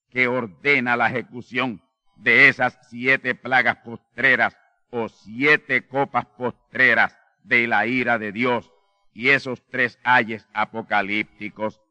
que 0.10 0.28
ordena 0.28 0.96
la 0.96 1.10
ejecución 1.10 1.82
de 2.16 2.48
esas 2.48 2.78
siete 2.90 3.36
plagas 3.36 3.78
postreras 3.78 4.56
o 4.98 5.10
siete 5.10 5.86
copas 5.88 6.26
postreras 6.26 7.18
de 7.44 7.68
la 7.68 7.86
ira 7.86 8.18
de 8.18 8.32
Dios 8.32 8.72
y 9.14 9.30
esos 9.30 9.62
tres 9.68 10.00
ayes 10.06 10.48
apocalípticos. 10.54 11.82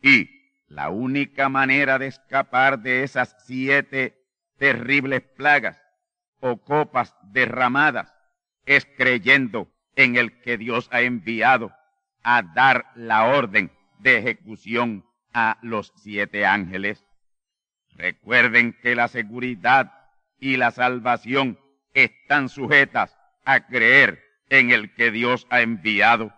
Y 0.00 0.30
la 0.66 0.88
única 0.88 1.50
manera 1.50 1.98
de 1.98 2.06
escapar 2.06 2.78
de 2.78 3.02
esas 3.02 3.36
siete 3.44 4.16
terribles 4.56 5.20
plagas 5.36 5.78
o 6.40 6.56
copas 6.56 7.14
derramadas 7.32 8.14
es 8.64 8.86
creyendo 8.96 9.68
en 9.94 10.16
el 10.16 10.40
que 10.40 10.56
Dios 10.56 10.88
ha 10.90 11.02
enviado 11.02 11.70
a 12.22 12.42
dar 12.42 12.86
la 12.94 13.26
orden 13.26 13.70
de 13.98 14.16
ejecución 14.16 15.04
a 15.34 15.58
los 15.60 15.92
siete 15.96 16.46
ángeles. 16.46 17.04
Recuerden 17.90 18.72
que 18.80 18.94
la 18.94 19.08
seguridad 19.08 19.92
y 20.40 20.56
la 20.56 20.70
salvación 20.70 21.58
están 22.04 22.48
sujetas 22.48 23.16
a 23.44 23.66
creer 23.66 24.22
en 24.48 24.70
el 24.70 24.94
que 24.94 25.10
Dios 25.10 25.46
ha 25.50 25.60
enviado. 25.60 26.32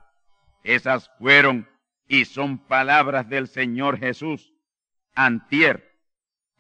Esas 0.63 1.11
fueron 1.19 1.69
y 2.09 2.25
son 2.25 2.59
palabras 2.59 3.29
del 3.29 3.49
Señor 3.49 3.99
Jesús, 3.99 4.53
antier, 5.15 5.99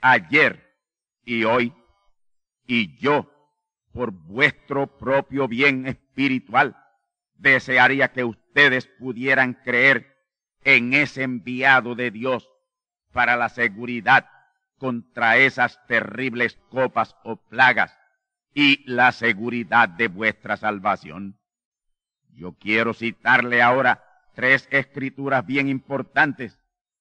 ayer 0.00 0.76
y 1.24 1.44
hoy. 1.44 1.74
Y 2.66 2.96
yo, 2.98 3.30
por 3.92 4.12
vuestro 4.12 4.86
propio 4.98 5.48
bien 5.48 5.86
espiritual, 5.86 6.76
desearía 7.34 8.12
que 8.12 8.24
ustedes 8.24 8.86
pudieran 8.86 9.54
creer 9.54 10.14
en 10.62 10.92
ese 10.94 11.22
enviado 11.22 11.94
de 11.94 12.10
Dios 12.10 12.48
para 13.12 13.36
la 13.36 13.48
seguridad 13.48 14.28
contra 14.78 15.38
esas 15.38 15.84
terribles 15.86 16.58
copas 16.70 17.16
o 17.24 17.36
plagas 17.36 17.99
y 18.54 18.82
la 18.90 19.12
seguridad 19.12 19.88
de 19.88 20.08
vuestra 20.08 20.56
salvación. 20.56 21.38
Yo 22.30 22.52
quiero 22.52 22.94
citarle 22.94 23.62
ahora 23.62 24.02
tres 24.34 24.68
escrituras 24.70 25.46
bien 25.46 25.68
importantes 25.68 26.58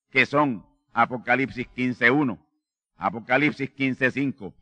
que 0.10 0.26
son 0.26 0.66
Apocalipsis 0.94 1.68
15.1, 1.76 2.40
Apocalipsis 2.98 3.74
15.5 3.76 4.54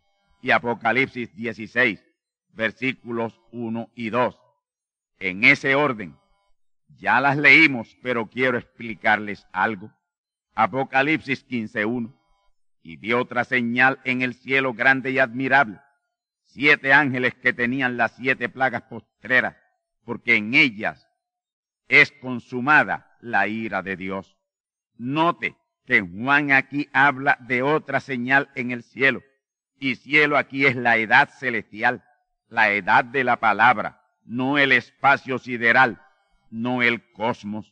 y 0.42 0.52
Apocalipsis 0.52 1.34
16, 1.36 2.04
versículos 2.54 3.40
1 3.52 3.90
y 3.96 4.10
2. 4.10 4.40
En 5.20 5.44
ese 5.44 5.76
orden, 5.76 6.16
ya 6.98 7.20
las 7.22 7.38
leímos, 7.38 7.98
pero 8.02 8.28
quiero 8.28 8.58
explicarles 8.58 9.48
algo. 9.52 9.92
Apocalipsis 10.54 11.48
15.1. 11.48 12.14
Y 12.84 12.98
vi 12.98 13.14
otra 13.14 13.44
señal 13.44 14.00
en 14.04 14.22
el 14.22 14.34
cielo 14.34 14.74
grande 14.74 15.12
y 15.12 15.20
admirable, 15.20 15.80
siete 16.58 16.92
ángeles 16.92 17.36
que 17.36 17.54
tenían 17.54 17.98
las 17.98 18.16
siete 18.16 18.50
plagas 18.50 18.82
postreras, 18.82 19.56
porque 20.04 20.38
en 20.38 20.56
ellas 20.56 21.08
es 21.88 22.12
consumada 22.12 23.16
la 23.22 23.48
ira 23.48 23.84
de 23.84 23.96
Dios. 23.96 24.36
Note 24.96 25.56
que 25.86 26.02
Juan 26.02 26.52
aquí 26.52 26.90
habla 26.94 27.38
de 27.42 27.62
otra 27.62 28.00
señal 28.00 28.50
en 28.56 28.72
el 28.72 28.82
cielo, 28.82 29.22
y 29.80 29.98
cielo 29.98 30.36
aquí 30.36 30.66
es 30.66 30.76
la 30.76 30.98
edad 30.98 31.30
celestial, 31.30 32.04
la 32.50 32.72
edad 32.72 33.06
de 33.06 33.24
la 33.24 33.40
palabra, 33.40 34.02
no 34.26 34.58
el 34.58 34.72
espacio 34.72 35.38
sideral, 35.38 36.02
no 36.50 36.82
el 36.82 37.12
cosmos. 37.12 37.72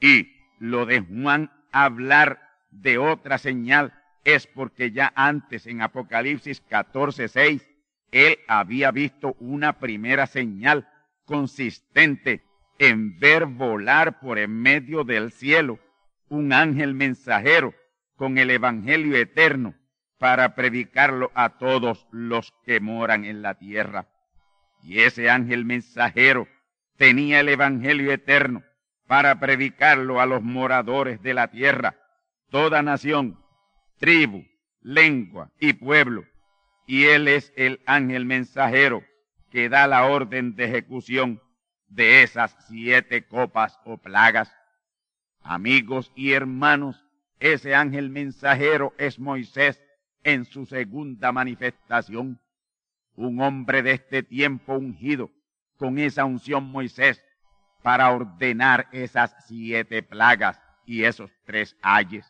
Y 0.00 0.32
lo 0.58 0.86
de 0.86 1.00
Juan 1.00 1.52
hablar 1.70 2.40
de 2.70 2.96
otra 2.96 3.36
señal 3.36 3.92
es 4.24 4.46
porque 4.46 4.90
ya 4.90 5.12
antes 5.14 5.66
en 5.66 5.82
Apocalipsis 5.82 6.62
14, 6.62 7.28
6, 7.28 7.69
él 8.12 8.38
había 8.48 8.90
visto 8.90 9.36
una 9.38 9.78
primera 9.78 10.26
señal 10.26 10.88
consistente 11.24 12.42
en 12.78 13.18
ver 13.18 13.46
volar 13.46 14.20
por 14.20 14.38
en 14.38 14.60
medio 14.60 15.04
del 15.04 15.32
cielo 15.32 15.78
un 16.28 16.52
ángel 16.52 16.94
mensajero 16.94 17.74
con 18.16 18.38
el 18.38 18.50
Evangelio 18.50 19.16
eterno 19.16 19.74
para 20.18 20.54
predicarlo 20.54 21.30
a 21.34 21.58
todos 21.58 22.06
los 22.10 22.52
que 22.64 22.80
moran 22.80 23.24
en 23.24 23.42
la 23.42 23.54
tierra. 23.54 24.08
Y 24.82 25.00
ese 25.00 25.30
ángel 25.30 25.64
mensajero 25.64 26.48
tenía 26.96 27.40
el 27.40 27.48
Evangelio 27.48 28.12
eterno 28.12 28.62
para 29.06 29.40
predicarlo 29.40 30.20
a 30.20 30.26
los 30.26 30.42
moradores 30.42 31.22
de 31.22 31.34
la 31.34 31.48
tierra, 31.48 31.96
toda 32.50 32.82
nación, 32.82 33.38
tribu, 33.98 34.44
lengua 34.82 35.50
y 35.58 35.72
pueblo. 35.72 36.24
Y 36.90 37.04
él 37.04 37.28
es 37.28 37.52
el 37.54 37.80
ángel 37.86 38.24
mensajero 38.24 39.04
que 39.52 39.68
da 39.68 39.86
la 39.86 40.06
orden 40.06 40.56
de 40.56 40.64
ejecución 40.64 41.40
de 41.86 42.24
esas 42.24 42.56
siete 42.66 43.28
copas 43.28 43.78
o 43.84 43.96
plagas. 43.96 44.52
Amigos 45.40 46.10
y 46.16 46.32
hermanos, 46.32 47.06
Ese 47.38 47.76
ángel 47.76 48.10
mensajero 48.10 48.92
es 48.98 49.20
Moisés 49.20 49.80
en 50.24 50.44
su 50.44 50.66
segunda 50.66 51.30
manifestación. 51.30 52.40
Un 53.14 53.40
hombre 53.40 53.84
de 53.84 53.92
este 53.92 54.24
tiempo 54.24 54.74
ungido 54.74 55.30
con 55.76 55.96
esa 55.96 56.24
unción 56.24 56.64
Moisés 56.64 57.22
para 57.84 58.10
ordenar 58.10 58.88
esas 58.90 59.32
siete 59.46 60.02
plagas 60.02 60.60
y 60.84 61.04
esos 61.04 61.30
tres 61.44 61.76
ayes. 61.82 62.26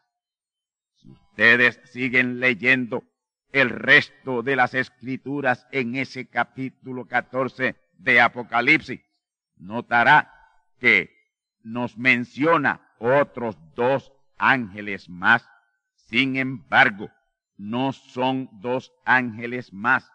Si 0.97 1.09
ustedes 1.09 1.81
siguen 1.85 2.41
leyendo 2.41 3.05
el 3.53 3.71
resto 3.71 4.43
de 4.43 4.57
las 4.57 4.75
escrituras 4.75 5.67
en 5.73 5.97
ese 5.97 6.29
capítulo 6.29 7.07
14 7.07 7.77
de 7.99 8.21
Apocalipsis, 8.21 9.01
notará 9.57 10.33
que 10.79 11.11
nos 11.63 11.99
menciona 11.99 12.81
otros 12.99 13.59
dos 13.75 14.13
ángeles 14.39 15.09
más. 15.09 15.47
Sin 15.95 16.37
embargo, 16.37 17.11
no 17.57 17.93
son 17.93 18.49
dos 18.61 18.93
ángeles 19.05 19.73
más, 19.73 20.11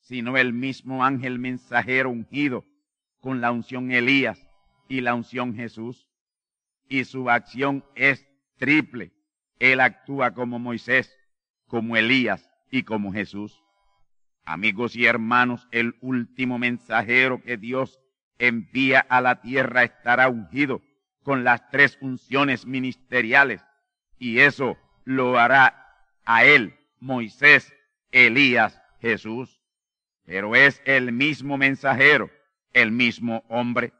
sino 0.00 0.36
el 0.36 0.52
mismo 0.52 1.04
ángel 1.04 1.38
mensajero 1.38 2.10
ungido 2.10 2.64
con 3.20 3.40
la 3.40 3.52
unción 3.52 3.90
Elías 3.92 4.46
y 4.88 5.00
la 5.00 5.14
unción 5.14 5.54
Jesús. 5.54 6.08
Y 6.88 7.04
su 7.04 7.30
acción 7.30 7.84
es 7.94 8.26
triple. 8.58 9.12
Él 9.60 9.80
actúa 9.80 10.32
como 10.32 10.58
Moisés, 10.58 11.16
como 11.66 11.96
Elías 11.96 12.49
y 12.70 12.82
como 12.84 13.12
Jesús. 13.12 13.62
Amigos 14.44 14.96
y 14.96 15.06
hermanos, 15.06 15.68
el 15.70 15.94
último 16.00 16.58
mensajero 16.58 17.42
que 17.42 17.56
Dios 17.56 18.00
envía 18.38 19.00
a 19.00 19.20
la 19.20 19.40
tierra 19.40 19.84
estará 19.84 20.28
ungido 20.28 20.82
con 21.22 21.44
las 21.44 21.68
tres 21.70 21.98
unciones 22.00 22.66
ministeriales 22.66 23.62
y 24.18 24.40
eso 24.40 24.76
lo 25.04 25.38
hará 25.38 25.96
a 26.24 26.44
él, 26.44 26.74
Moisés, 27.00 27.72
Elías, 28.12 28.80
Jesús. 29.00 29.60
Pero 30.24 30.54
es 30.54 30.80
el 30.84 31.12
mismo 31.12 31.56
mensajero, 31.56 32.30
el 32.72 32.92
mismo 32.92 33.44
hombre. 33.48 33.92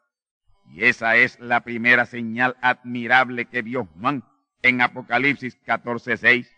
Y 0.73 0.85
esa 0.85 1.17
es 1.17 1.41
la 1.41 1.63
primera 1.63 2.07
señal 2.07 2.57
admirable 2.61 3.47
que 3.47 3.63
vio 3.63 3.87
Juan 3.99 4.23
en 4.63 4.83
Apocalipsis 4.83 5.59
14:6. 5.65 6.49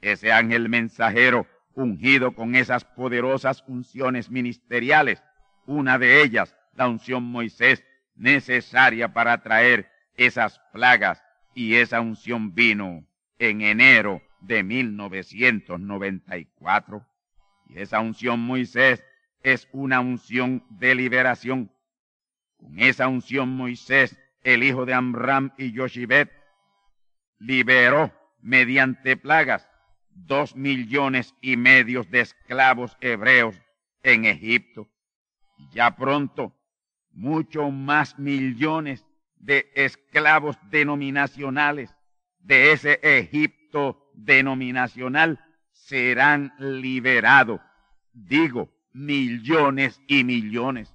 Ese 0.00 0.32
ángel 0.32 0.68
mensajero 0.68 1.46
ungido 1.74 2.34
con 2.34 2.54
esas 2.54 2.84
poderosas 2.84 3.64
unciones 3.66 4.30
ministeriales, 4.30 5.22
una 5.66 5.98
de 5.98 6.22
ellas, 6.22 6.56
la 6.74 6.88
unción 6.88 7.24
Moisés, 7.24 7.84
necesaria 8.14 9.12
para 9.12 9.42
traer 9.42 9.90
esas 10.16 10.60
plagas 10.72 11.22
y 11.54 11.74
esa 11.76 12.00
unción 12.00 12.54
vino 12.54 13.06
en 13.38 13.60
enero 13.62 14.20
de 14.40 14.62
1994. 14.62 17.06
Y 17.68 17.78
esa 17.78 18.00
unción 18.00 18.40
Moisés 18.40 19.04
es 19.42 19.68
una 19.72 20.00
unción 20.00 20.64
de 20.70 20.94
liberación. 20.94 21.72
Con 22.58 22.78
esa 22.78 23.08
unción 23.08 23.48
Moisés, 23.48 24.16
el 24.44 24.62
hijo 24.62 24.86
de 24.86 24.94
Amram 24.94 25.52
y 25.56 25.72
Yoshibet, 25.72 26.30
liberó 27.38 28.12
mediante 28.40 29.16
plagas 29.16 29.68
dos 30.14 30.56
millones 30.56 31.34
y 31.40 31.56
medio 31.56 32.04
de 32.04 32.20
esclavos 32.20 32.96
hebreos 33.00 33.60
en 34.02 34.24
Egipto. 34.24 34.88
Ya 35.72 35.94
pronto, 35.96 36.52
mucho 37.12 37.70
más 37.70 38.18
millones 38.18 39.04
de 39.36 39.70
esclavos 39.74 40.56
denominacionales 40.70 41.94
de 42.38 42.72
ese 42.72 42.98
Egipto 43.02 44.10
denominacional 44.14 45.40
serán 45.70 46.52
liberados. 46.58 47.60
Digo, 48.12 48.70
millones 48.92 50.00
y 50.06 50.24
millones. 50.24 50.94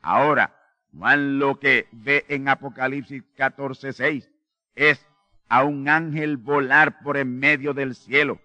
Ahora, 0.00 0.54
Juan 0.96 1.38
lo 1.38 1.58
que 1.58 1.88
ve 1.92 2.24
en 2.28 2.48
Apocalipsis 2.48 3.22
14:6 3.36 4.30
es 4.74 5.06
a 5.48 5.64
un 5.64 5.88
ángel 5.88 6.36
volar 6.36 7.02
por 7.02 7.16
en 7.16 7.38
medio 7.38 7.74
del 7.74 7.94
cielo 7.94 8.40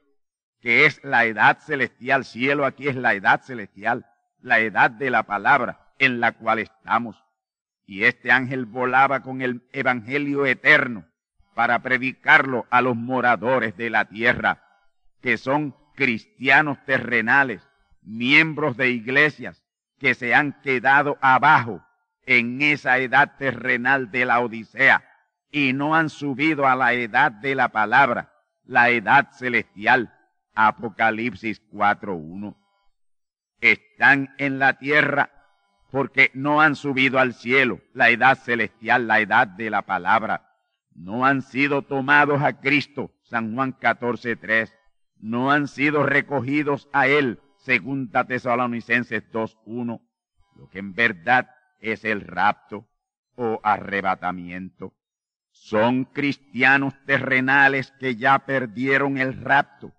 que 0.61 0.85
es 0.85 1.03
la 1.03 1.25
edad 1.25 1.59
celestial. 1.59 2.23
Cielo 2.23 2.65
aquí 2.65 2.87
es 2.87 2.95
la 2.95 3.13
edad 3.13 3.41
celestial, 3.41 4.05
la 4.41 4.59
edad 4.59 4.91
de 4.91 5.09
la 5.09 5.23
palabra 5.23 5.93
en 5.99 6.19
la 6.19 6.31
cual 6.33 6.59
estamos. 6.59 7.23
Y 7.85 8.05
este 8.05 8.31
ángel 8.31 8.65
volaba 8.65 9.21
con 9.21 9.41
el 9.41 9.67
Evangelio 9.73 10.45
eterno 10.45 11.05
para 11.55 11.79
predicarlo 11.79 12.65
a 12.69 12.81
los 12.81 12.95
moradores 12.95 13.75
de 13.75 13.89
la 13.89 14.05
tierra, 14.05 14.63
que 15.21 15.37
son 15.37 15.75
cristianos 15.95 16.77
terrenales, 16.85 17.67
miembros 18.01 18.77
de 18.77 18.91
iglesias 18.91 19.63
que 19.99 20.15
se 20.15 20.33
han 20.33 20.53
quedado 20.61 21.17
abajo 21.21 21.85
en 22.25 22.61
esa 22.61 22.97
edad 22.99 23.35
terrenal 23.37 24.09
de 24.09 24.25
la 24.25 24.39
Odisea 24.39 25.03
y 25.51 25.73
no 25.73 25.95
han 25.95 26.09
subido 26.09 26.65
a 26.65 26.75
la 26.75 26.93
edad 26.93 27.31
de 27.31 27.55
la 27.55 27.69
palabra, 27.69 28.31
la 28.63 28.89
edad 28.89 29.31
celestial 29.33 30.13
Apocalipsis 30.53 31.61
4.1. 31.71 32.55
Están 33.61 34.33
en 34.37 34.59
la 34.59 34.77
tierra 34.77 35.31
porque 35.91 36.31
no 36.33 36.61
han 36.61 36.75
subido 36.75 37.19
al 37.19 37.33
cielo, 37.33 37.81
la 37.93 38.09
edad 38.09 38.37
celestial, 38.37 39.07
la 39.07 39.19
edad 39.19 39.47
de 39.47 39.69
la 39.69 39.83
palabra. 39.83 40.49
No 40.93 41.25
han 41.25 41.41
sido 41.41 41.83
tomados 41.83 42.41
a 42.41 42.59
Cristo, 42.59 43.11
San 43.23 43.55
Juan 43.55 43.77
14.3. 43.77 44.73
No 45.17 45.51
han 45.51 45.67
sido 45.67 46.03
recogidos 46.03 46.89
a 46.93 47.07
Él, 47.07 47.39
segunda 47.57 48.25
Tesalonicenses 48.25 49.29
2.1. 49.31 50.01
Lo 50.55 50.69
que 50.69 50.79
en 50.79 50.93
verdad 50.93 51.49
es 51.79 52.03
el 52.05 52.21
rapto 52.21 52.87
o 53.35 53.59
arrebatamiento. 53.63 54.93
Son 55.51 56.05
cristianos 56.05 56.93
terrenales 57.05 57.91
que 57.99 58.15
ya 58.15 58.39
perdieron 58.39 59.17
el 59.17 59.33
rapto 59.41 59.93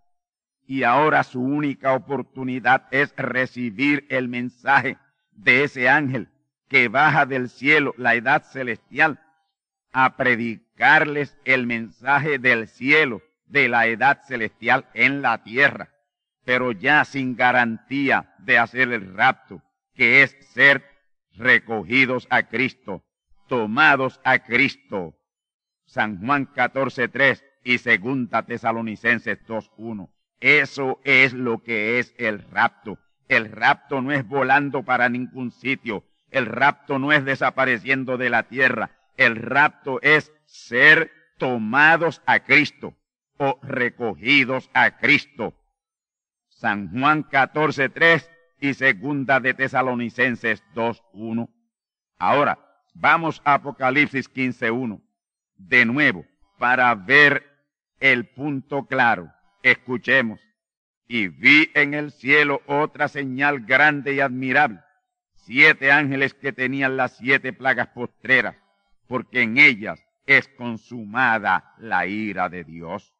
y 0.72 0.84
ahora 0.84 1.22
su 1.22 1.42
única 1.42 1.92
oportunidad 1.92 2.88
es 2.92 3.14
recibir 3.18 4.06
el 4.08 4.28
mensaje 4.28 4.96
de 5.32 5.64
ese 5.64 5.90
ángel 5.90 6.30
que 6.70 6.88
baja 6.88 7.26
del 7.26 7.50
cielo, 7.50 7.92
la 7.98 8.14
edad 8.14 8.42
celestial, 8.44 9.20
a 9.92 10.16
predicarles 10.16 11.36
el 11.44 11.66
mensaje 11.66 12.38
del 12.38 12.68
cielo, 12.68 13.20
de 13.44 13.68
la 13.68 13.86
edad 13.86 14.22
celestial 14.26 14.88
en 14.94 15.20
la 15.20 15.42
tierra, 15.42 15.90
pero 16.46 16.72
ya 16.72 17.04
sin 17.04 17.36
garantía 17.36 18.34
de 18.38 18.56
hacer 18.56 18.92
el 18.92 19.14
rapto, 19.14 19.60
que 19.94 20.22
es 20.22 20.34
ser 20.54 20.82
recogidos 21.34 22.26
a 22.30 22.44
Cristo, 22.44 23.04
tomados 23.46 24.22
a 24.24 24.38
Cristo. 24.38 25.14
San 25.84 26.24
Juan 26.24 26.50
14.3 26.50 27.42
y 27.62 27.76
segunda 27.76 28.42
Tesalonicenses 28.46 29.38
2.1. 29.46 30.08
Eso 30.42 30.98
es 31.04 31.32
lo 31.32 31.62
que 31.62 32.00
es 32.00 32.12
el 32.18 32.42
rapto. 32.50 32.98
El 33.28 33.52
rapto 33.52 34.02
no 34.02 34.10
es 34.10 34.26
volando 34.26 34.82
para 34.82 35.08
ningún 35.08 35.52
sitio. 35.52 36.02
El 36.32 36.46
rapto 36.46 36.98
no 36.98 37.12
es 37.12 37.24
desapareciendo 37.24 38.16
de 38.16 38.28
la 38.28 38.42
tierra. 38.48 38.90
El 39.16 39.36
rapto 39.36 40.02
es 40.02 40.32
ser 40.46 41.12
tomados 41.38 42.22
a 42.26 42.40
Cristo 42.40 42.92
o 43.36 43.60
recogidos 43.62 44.68
a 44.74 44.98
Cristo. 44.98 45.54
San 46.48 46.90
Juan 46.90 47.22
14.3 47.22 48.28
y 48.60 48.74
segunda 48.74 49.38
de 49.38 49.54
Tesalonicenses 49.54 50.64
2.1. 50.74 51.48
Ahora, 52.18 52.58
vamos 52.94 53.40
a 53.44 53.54
Apocalipsis 53.54 54.28
15.1. 54.28 55.00
De 55.56 55.84
nuevo, 55.84 56.26
para 56.58 56.92
ver 56.96 57.46
el 58.00 58.26
punto 58.26 58.86
claro. 58.86 59.32
Escuchemos. 59.62 60.40
Y 61.08 61.28
vi 61.28 61.70
en 61.74 61.94
el 61.94 62.10
cielo 62.10 62.62
otra 62.66 63.08
señal 63.08 63.60
grande 63.60 64.14
y 64.14 64.20
admirable, 64.20 64.80
siete 65.34 65.92
ángeles 65.92 66.34
que 66.34 66.52
tenían 66.52 66.96
las 66.96 67.16
siete 67.16 67.52
plagas 67.52 67.88
postreras, 67.88 68.56
porque 69.08 69.42
en 69.42 69.58
ellas 69.58 70.02
es 70.26 70.48
consumada 70.48 71.74
la 71.78 72.06
ira 72.06 72.48
de 72.48 72.64
Dios. 72.64 73.14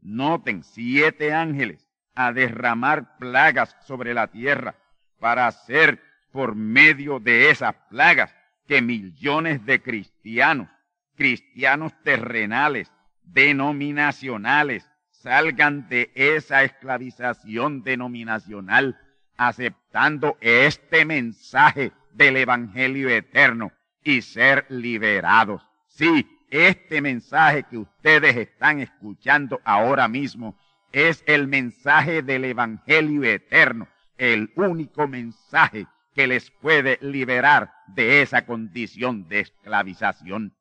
Noten, 0.00 0.64
siete 0.64 1.32
ángeles 1.32 1.88
a 2.14 2.32
derramar 2.32 3.16
plagas 3.18 3.76
sobre 3.86 4.14
la 4.14 4.28
tierra 4.28 4.76
para 5.18 5.46
hacer 5.46 6.02
por 6.30 6.54
medio 6.54 7.20
de 7.20 7.50
esas 7.50 7.74
plagas 7.88 8.34
que 8.66 8.82
millones 8.82 9.64
de 9.64 9.80
cristianos, 9.80 10.68
cristianos 11.16 11.92
terrenales, 12.02 12.92
denominacionales, 13.22 14.88
salgan 15.24 15.88
de 15.88 16.10
esa 16.14 16.64
esclavización 16.64 17.82
denominacional 17.82 19.00
aceptando 19.38 20.36
este 20.42 21.06
mensaje 21.06 21.92
del 22.12 22.36
Evangelio 22.36 23.08
eterno 23.08 23.72
y 24.04 24.20
ser 24.20 24.66
liberados. 24.68 25.62
Sí, 25.88 26.28
Este 26.50 27.00
mensaje 27.00 27.64
que 27.64 27.78
ustedes 27.78 28.36
están 28.36 28.78
escuchando 28.78 29.60
ahora 29.64 30.06
mismo 30.06 30.56
es 30.92 31.24
el 31.26 31.48
mensaje 31.48 32.22
del 32.22 32.44
Evangelio 32.44 33.24
eterno, 33.24 33.88
el 34.18 34.52
único 34.54 35.08
mensaje 35.08 35.86
que 36.14 36.28
les 36.28 36.50
puede 36.50 36.98
liberar 37.00 37.72
de 37.88 38.22
esa 38.22 38.44
condición 38.46 39.26
de 39.26 39.40
esclavización. 39.40 40.54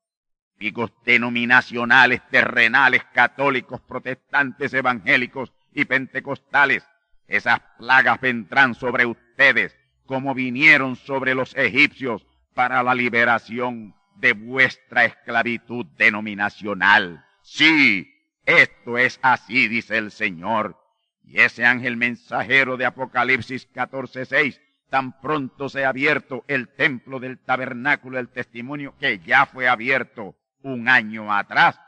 Denominacionales, 1.05 2.21
terrenales, 2.29 3.03
católicos, 3.13 3.81
protestantes, 3.81 4.73
evangélicos 4.73 5.51
y 5.73 5.85
pentecostales, 5.85 6.87
esas 7.27 7.59
plagas 7.77 8.21
vendrán 8.21 8.75
sobre 8.75 9.05
ustedes 9.05 9.75
como 10.05 10.33
vinieron 10.33 10.95
sobre 10.95 11.33
los 11.33 11.55
egipcios 11.55 12.25
para 12.53 12.83
la 12.83 12.93
liberación 12.93 13.95
de 14.15 14.33
vuestra 14.33 15.05
esclavitud 15.05 15.85
denominacional. 15.97 17.25
Sí, 17.41 18.07
esto 18.45 18.97
es 18.97 19.19
así, 19.21 19.67
dice 19.67 19.97
el 19.97 20.11
Señor. 20.11 20.77
Y 21.23 21.39
ese 21.39 21.65
ángel 21.65 21.97
mensajero 21.97 22.77
de 22.77 22.85
Apocalipsis 22.85 23.67
14:6, 23.73 24.59
tan 24.89 25.19
pronto 25.19 25.69
se 25.69 25.85
ha 25.85 25.89
abierto 25.89 26.43
el 26.47 26.67
templo 26.67 27.19
del 27.19 27.39
tabernáculo 27.39 28.17
del 28.17 28.29
testimonio, 28.29 28.93
que 28.99 29.19
ya 29.19 29.45
fue 29.45 29.67
abierto 29.67 30.35
un 30.63 30.89
año 30.89 31.31
atrás, 31.31 31.79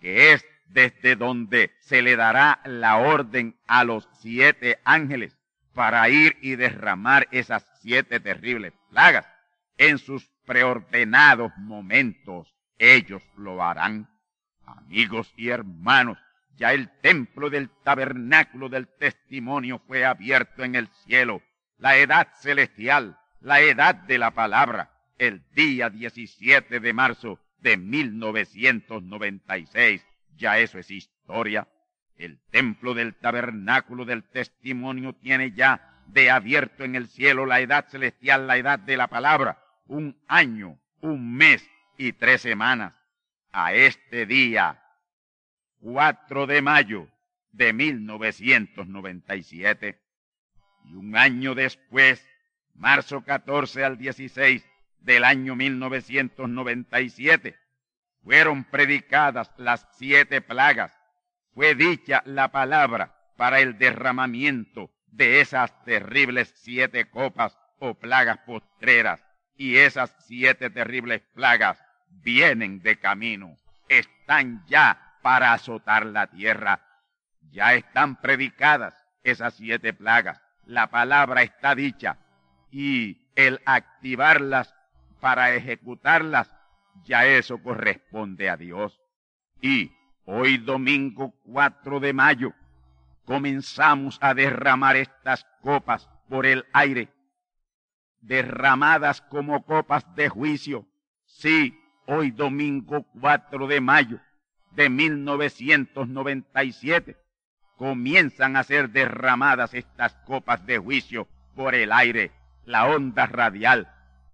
que 0.00 0.32
es 0.32 0.44
desde 0.66 1.16
donde 1.16 1.72
se 1.80 2.00
le 2.00 2.16
dará 2.16 2.60
la 2.64 2.96
orden 2.96 3.56
a 3.66 3.84
los 3.84 4.08
siete 4.20 4.78
ángeles 4.84 5.36
para 5.74 6.08
ir 6.08 6.38
y 6.40 6.56
derramar 6.56 7.28
esas 7.30 7.66
siete 7.80 8.20
terribles 8.20 8.72
plagas 8.90 9.26
en 9.76 9.98
sus 9.98 10.28
preordenados 10.46 11.52
momentos. 11.56 12.54
Ellos 12.78 13.22
lo 13.36 13.62
harán. 13.62 14.08
Amigos 14.64 15.32
y 15.36 15.48
hermanos, 15.48 16.18
ya 16.56 16.72
el 16.72 16.88
templo 17.00 17.50
del 17.50 17.70
tabernáculo 17.82 18.68
del 18.68 18.86
testimonio 18.86 19.80
fue 19.86 20.04
abierto 20.04 20.62
en 20.62 20.74
el 20.76 20.88
cielo, 21.04 21.42
la 21.78 21.96
edad 21.96 22.28
celestial, 22.40 23.18
la 23.40 23.60
edad 23.60 23.94
de 23.94 24.18
la 24.18 24.30
palabra, 24.32 24.90
el 25.18 25.42
día 25.52 25.90
17 25.90 26.80
de 26.80 26.92
marzo 26.92 27.40
de 27.62 27.76
1996. 27.76 30.04
Ya 30.36 30.58
eso 30.58 30.78
es 30.78 30.90
historia. 30.90 31.68
El 32.16 32.40
templo 32.50 32.94
del 32.94 33.14
tabernáculo 33.14 34.04
del 34.04 34.24
testimonio 34.24 35.12
tiene 35.14 35.52
ya 35.52 36.02
de 36.06 36.30
abierto 36.30 36.84
en 36.84 36.96
el 36.96 37.08
cielo 37.08 37.46
la 37.46 37.60
edad 37.60 37.88
celestial, 37.88 38.46
la 38.46 38.58
edad 38.58 38.78
de 38.78 38.96
la 38.96 39.08
palabra, 39.08 39.62
un 39.86 40.16
año, 40.28 40.78
un 41.00 41.36
mes 41.36 41.68
y 41.96 42.12
tres 42.12 42.42
semanas. 42.42 42.94
A 43.52 43.74
este 43.74 44.26
día, 44.26 44.80
4 45.80 46.46
de 46.46 46.62
mayo 46.62 47.08
de 47.52 47.72
1997, 47.72 50.00
y 50.84 50.94
un 50.94 51.16
año 51.16 51.54
después, 51.54 52.28
marzo 52.74 53.24
14 53.24 53.84
al 53.84 53.96
16 53.98 54.69
del 55.02 55.24
año 55.24 55.56
1997, 55.56 57.56
fueron 58.22 58.64
predicadas 58.64 59.50
las 59.56 59.86
siete 59.92 60.40
plagas, 60.40 60.92
fue 61.54 61.74
dicha 61.74 62.22
la 62.26 62.48
palabra 62.48 63.16
para 63.36 63.60
el 63.60 63.78
derramamiento 63.78 64.90
de 65.06 65.40
esas 65.40 65.84
terribles 65.84 66.52
siete 66.56 67.10
copas 67.10 67.56
o 67.78 67.94
plagas 67.94 68.38
postreras, 68.46 69.24
y 69.56 69.78
esas 69.78 70.14
siete 70.26 70.70
terribles 70.70 71.22
plagas 71.34 71.82
vienen 72.08 72.80
de 72.80 72.98
camino, 72.98 73.56
están 73.88 74.64
ya 74.66 75.16
para 75.22 75.52
azotar 75.52 76.06
la 76.06 76.28
tierra, 76.28 76.80
ya 77.50 77.74
están 77.74 78.16
predicadas 78.16 78.94
esas 79.22 79.54
siete 79.54 79.92
plagas, 79.92 80.40
la 80.64 80.88
palabra 80.88 81.42
está 81.42 81.74
dicha, 81.74 82.18
y 82.70 83.18
el 83.34 83.60
activarlas 83.64 84.74
para 85.20 85.54
ejecutarlas 85.54 86.52
ya 87.04 87.26
eso 87.26 87.62
corresponde 87.62 88.50
a 88.50 88.56
Dios. 88.56 89.00
Y 89.60 89.92
hoy 90.24 90.58
domingo 90.58 91.32
4 91.44 92.00
de 92.00 92.12
mayo 92.12 92.52
comenzamos 93.24 94.18
a 94.20 94.34
derramar 94.34 94.96
estas 94.96 95.46
copas 95.62 96.10
por 96.28 96.46
el 96.46 96.66
aire, 96.72 97.08
derramadas 98.20 99.20
como 99.22 99.64
copas 99.64 100.04
de 100.14 100.28
juicio. 100.28 100.86
Sí, 101.26 101.78
hoy 102.06 102.32
domingo 102.32 103.06
4 103.20 103.66
de 103.66 103.80
mayo 103.80 104.20
de 104.72 104.88
1997 104.88 107.16
comienzan 107.76 108.56
a 108.56 108.64
ser 108.64 108.90
derramadas 108.90 109.74
estas 109.74 110.14
copas 110.26 110.66
de 110.66 110.78
juicio 110.78 111.28
por 111.54 111.74
el 111.74 111.92
aire, 111.92 112.32
la 112.64 112.86
onda 112.86 113.26
radial, 113.26 113.92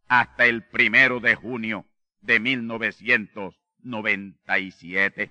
hasta 0.09 0.47
el 0.47 0.65
primero 0.65 1.21
de 1.21 1.35
junio 1.35 1.85
de 2.21 2.41
1997. 2.41 5.31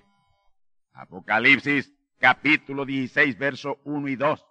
Apocalipsis 0.92 1.92
capítulo 2.18 2.84
16, 2.84 3.38
verso 3.38 3.78
1 3.84 4.08
y 4.08 4.16
2. 4.16 4.44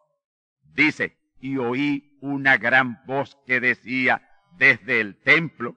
Dice, 0.74 1.18
y 1.40 1.58
oí 1.58 2.18
una 2.22 2.58
gran 2.58 3.06
voz 3.06 3.38
que 3.46 3.60
decía 3.60 4.22
desde 4.58 5.02
el 5.02 5.22
templo, 5.22 5.76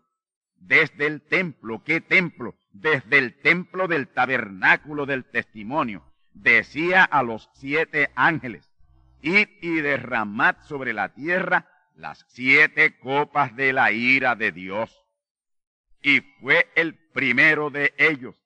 desde 0.56 1.06
el 1.06 1.20
templo, 1.22 1.82
¿qué 1.84 2.00
templo? 2.00 2.54
Desde 2.72 3.18
el 3.18 3.40
templo 3.40 3.88
del 3.88 4.08
tabernáculo 4.08 5.04
del 5.06 5.24
testimonio. 5.24 6.04
Decía 6.32 7.04
a 7.04 7.22
los 7.22 7.50
siete 7.54 8.10
ángeles, 8.14 8.70
id 9.22 9.48
y 9.60 9.80
derramad 9.80 10.56
sobre 10.62 10.92
la 10.92 11.14
tierra 11.14 11.66
las 11.98 12.24
siete 12.28 12.96
copas 12.98 13.54
de 13.56 13.72
la 13.72 13.90
ira 13.90 14.36
de 14.36 14.52
Dios. 14.52 15.04
Y 16.00 16.20
fue 16.40 16.70
el 16.76 16.94
primero 17.12 17.70
de 17.70 17.92
ellos, 17.98 18.36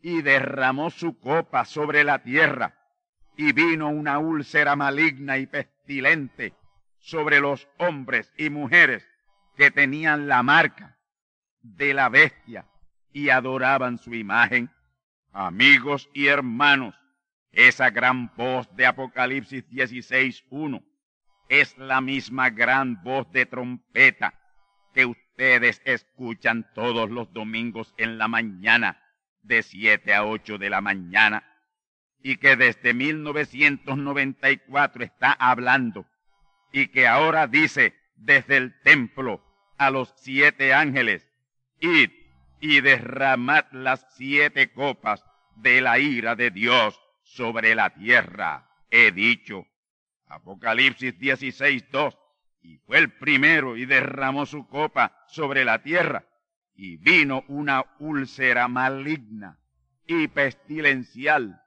y 0.00 0.22
derramó 0.22 0.90
su 0.90 1.18
copa 1.20 1.64
sobre 1.64 2.02
la 2.02 2.22
tierra, 2.22 2.74
y 3.36 3.52
vino 3.52 3.88
una 3.88 4.18
úlcera 4.18 4.74
maligna 4.74 5.38
y 5.38 5.46
pestilente 5.46 6.52
sobre 6.98 7.40
los 7.40 7.68
hombres 7.78 8.32
y 8.36 8.50
mujeres 8.50 9.06
que 9.56 9.70
tenían 9.70 10.26
la 10.26 10.42
marca 10.42 10.98
de 11.62 11.94
la 11.94 12.08
bestia 12.08 12.66
y 13.12 13.28
adoraban 13.28 13.98
su 13.98 14.14
imagen. 14.14 14.68
Amigos 15.32 16.10
y 16.12 16.26
hermanos, 16.26 16.96
esa 17.52 17.90
gran 17.90 18.34
voz 18.34 18.68
de 18.74 18.86
Apocalipsis 18.86 19.64
16.1 19.70 20.87
es 21.48 21.76
la 21.78 22.00
misma 22.00 22.50
gran 22.50 23.02
voz 23.02 23.30
de 23.32 23.46
trompeta 23.46 24.34
que 24.94 25.06
ustedes 25.06 25.82
escuchan 25.84 26.70
todos 26.74 27.10
los 27.10 27.32
domingos 27.32 27.94
en 27.96 28.18
la 28.18 28.28
mañana, 28.28 29.02
de 29.42 29.62
7 29.62 30.14
a 30.14 30.24
8 30.24 30.58
de 30.58 30.70
la 30.70 30.80
mañana, 30.80 31.44
y 32.22 32.36
que 32.36 32.56
desde 32.56 32.94
1994 32.94 35.04
está 35.04 35.32
hablando, 35.32 36.06
y 36.72 36.88
que 36.88 37.06
ahora 37.06 37.46
dice 37.46 37.94
desde 38.16 38.56
el 38.56 38.80
templo 38.82 39.42
a 39.78 39.90
los 39.90 40.12
siete 40.16 40.74
ángeles, 40.74 41.26
id 41.80 42.10
y 42.60 42.80
derramad 42.80 43.64
las 43.70 44.04
siete 44.16 44.72
copas 44.72 45.24
de 45.56 45.80
la 45.80 45.98
ira 45.98 46.34
de 46.34 46.50
Dios 46.50 47.00
sobre 47.22 47.74
la 47.74 47.90
tierra, 47.90 48.68
he 48.90 49.12
dicho. 49.12 49.66
Apocalipsis 50.28 51.18
16, 51.18 51.90
2 51.90 52.18
y 52.62 52.78
fue 52.78 52.98
el 52.98 53.12
primero 53.12 53.76
y 53.76 53.86
derramó 53.86 54.46
su 54.46 54.66
copa 54.66 55.24
sobre 55.28 55.64
la 55.64 55.82
tierra, 55.82 56.24
y 56.74 56.96
vino 56.96 57.44
una 57.48 57.84
úlcera 57.98 58.68
maligna 58.68 59.58
y 60.06 60.28
pestilencial, 60.28 61.60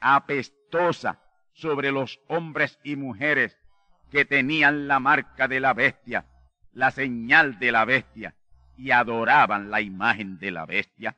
apestosa 0.00 1.20
sobre 1.52 1.92
los 1.92 2.20
hombres 2.28 2.78
y 2.84 2.96
mujeres 2.96 3.58
que 4.10 4.24
tenían 4.24 4.88
la 4.88 5.00
marca 5.00 5.48
de 5.48 5.60
la 5.60 5.72
bestia, 5.74 6.26
la 6.72 6.90
señal 6.90 7.58
de 7.58 7.72
la 7.72 7.84
bestia, 7.84 8.34
y 8.76 8.90
adoraban 8.90 9.70
la 9.70 9.80
imagen 9.80 10.38
de 10.38 10.50
la 10.50 10.66
bestia. 10.66 11.16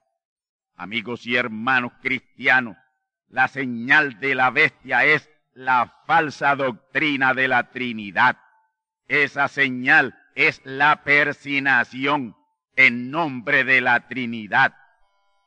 Amigos 0.75 1.27
y 1.27 1.37
hermanos 1.37 1.93
cristianos, 2.03 2.77
la 3.29 3.49
señal 3.49 4.21
de 4.21 4.35
la 4.35 4.51
bestia 4.51 5.05
es 5.05 5.31
la 5.57 5.93
falsa 6.07 6.55
doctrina 6.55 7.35
de 7.35 7.49
la 7.49 7.71
Trinidad 7.71 8.37
esa 9.09 9.49
señal 9.49 10.19
es 10.35 10.61
la 10.65 11.05
persinación 11.05 12.37
en 12.75 13.11
nombre 13.11 13.65
de 13.65 13.81
la 13.81 14.09
Trinidad. 14.09 14.75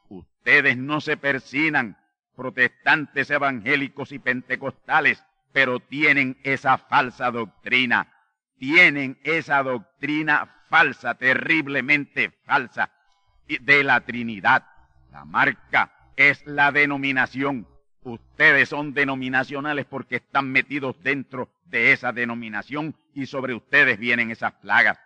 Ustedes 0.07 0.77
no 0.77 1.01
se 1.01 1.17
persinan, 1.17 1.97
protestantes 2.35 3.29
evangélicos 3.29 4.11
y 4.11 4.19
pentecostales, 4.19 5.23
pero 5.51 5.79
tienen 5.79 6.37
esa 6.43 6.77
falsa 6.77 7.31
doctrina. 7.31 8.13
Tienen 8.57 9.19
esa 9.23 9.61
doctrina 9.63 10.55
falsa, 10.69 11.15
terriblemente 11.15 12.31
falsa, 12.45 12.91
de 13.47 13.83
la 13.83 14.01
Trinidad. 14.01 14.65
La 15.11 15.25
marca 15.25 15.91
es 16.15 16.45
la 16.45 16.71
denominación. 16.71 17.67
Ustedes 18.03 18.69
son 18.69 18.93
denominacionales 18.93 19.85
porque 19.85 20.17
están 20.17 20.51
metidos 20.51 20.95
dentro 21.03 21.49
de 21.65 21.91
esa 21.91 22.13
denominación 22.13 22.95
y 23.13 23.25
sobre 23.25 23.53
ustedes 23.53 23.99
vienen 23.99 24.31
esas 24.31 24.53
plagas. 24.53 24.99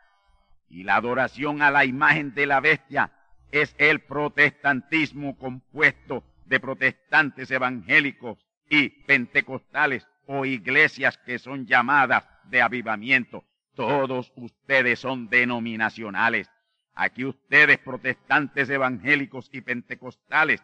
Y 0.70 0.84
la 0.84 0.96
adoración 0.96 1.62
a 1.62 1.72
la 1.72 1.86
imagen 1.86 2.34
de 2.34 2.46
la 2.46 2.60
bestia 2.60 3.12
es 3.52 3.76
el 3.78 4.00
protestantismo 4.02 5.38
compuesto 5.38 6.24
de 6.46 6.60
protestantes 6.60 7.50
evangélicos 7.52 8.38
y 8.70 8.90
pentecostales 8.90 10.08
o 10.26 10.46
iglesias 10.46 11.18
que 11.18 11.40
son 11.40 11.66
llamadas 11.66 12.28
de 12.46 12.62
avivamiento. 12.62 13.44
Todos 13.76 14.32
ustedes 14.36 15.00
son 15.00 15.30
denominacionales. 15.30 16.50
Aquí 16.96 17.26
ustedes, 17.26 17.80
protestantes 17.80 18.70
evangélicos 18.70 19.50
y 19.52 19.62
pentecostales, 19.62 20.64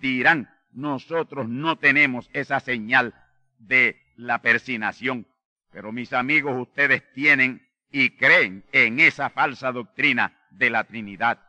dirán, 0.00 0.48
nosotros 0.72 1.48
no 1.48 1.76
tenemos 1.76 2.30
esa 2.32 2.60
señal 2.60 3.14
de 3.58 4.00
la 4.16 4.42
persinación. 4.42 5.26
Pero 5.70 5.92
mis 5.92 6.12
amigos, 6.12 6.56
ustedes 6.58 7.02
tienen 7.12 7.66
y 7.90 8.10
creen 8.10 8.64
en 8.72 9.00
esa 9.00 9.30
falsa 9.30 9.72
doctrina 9.72 10.38
de 10.50 10.70
la 10.70 10.84
Trinidad. 10.84 11.40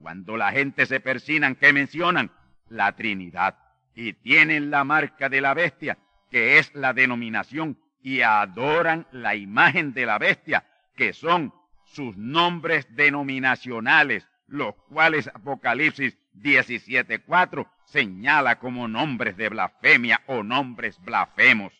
Cuando 0.00 0.36
la 0.36 0.52
gente 0.52 0.86
se 0.86 1.00
persinan, 1.00 1.56
¿qué 1.56 1.72
mencionan? 1.72 2.30
La 2.68 2.94
Trinidad. 2.96 3.56
Y 3.94 4.14
tienen 4.14 4.70
la 4.70 4.84
marca 4.84 5.28
de 5.28 5.40
la 5.40 5.54
bestia, 5.54 5.98
que 6.30 6.58
es 6.58 6.74
la 6.74 6.92
denominación, 6.92 7.78
y 8.02 8.22
adoran 8.22 9.06
la 9.12 9.34
imagen 9.34 9.92
de 9.92 10.06
la 10.06 10.18
bestia, 10.18 10.64
que 10.96 11.12
son 11.12 11.52
sus 11.84 12.16
nombres 12.16 12.86
denominacionales, 12.94 14.26
los 14.46 14.74
cuales 14.88 15.28
Apocalipsis 15.28 16.16
17.4 16.34 17.68
señala 17.84 18.58
como 18.58 18.88
nombres 18.88 19.36
de 19.36 19.48
blasfemia 19.48 20.22
o 20.26 20.42
nombres 20.42 21.00
blasfemos. 21.00 21.72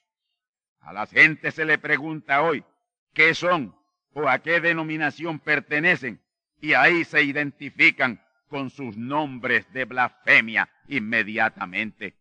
A 0.80 0.92
la 0.92 1.06
gente 1.06 1.50
se 1.50 1.64
le 1.64 1.78
pregunta 1.78 2.42
hoy 2.42 2.64
qué 3.12 3.34
son 3.34 3.76
o 4.12 4.28
a 4.28 4.40
qué 4.40 4.60
denominación 4.60 5.38
pertenecen 5.38 6.20
y 6.60 6.74
ahí 6.74 7.04
se 7.04 7.22
identifican 7.22 8.22
con 8.48 8.70
sus 8.70 8.96
nombres 8.96 9.72
de 9.72 9.84
blasfemia 9.84 10.68
inmediatamente. 10.88 12.16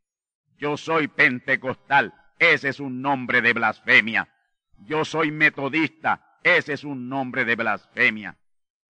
Yo 0.58 0.78
soy 0.78 1.08
pentecostal, 1.08 2.14
ese 2.38 2.70
es 2.70 2.80
un 2.80 3.02
nombre 3.02 3.42
de 3.42 3.54
blasfemia. 3.54 4.30
Yo 4.86 5.04
soy 5.04 5.32
metodista, 5.32 6.38
ese 6.44 6.74
es 6.74 6.84
un 6.84 7.10
nombre 7.10 7.46
de 7.46 7.56
blasfemia. 7.56 8.38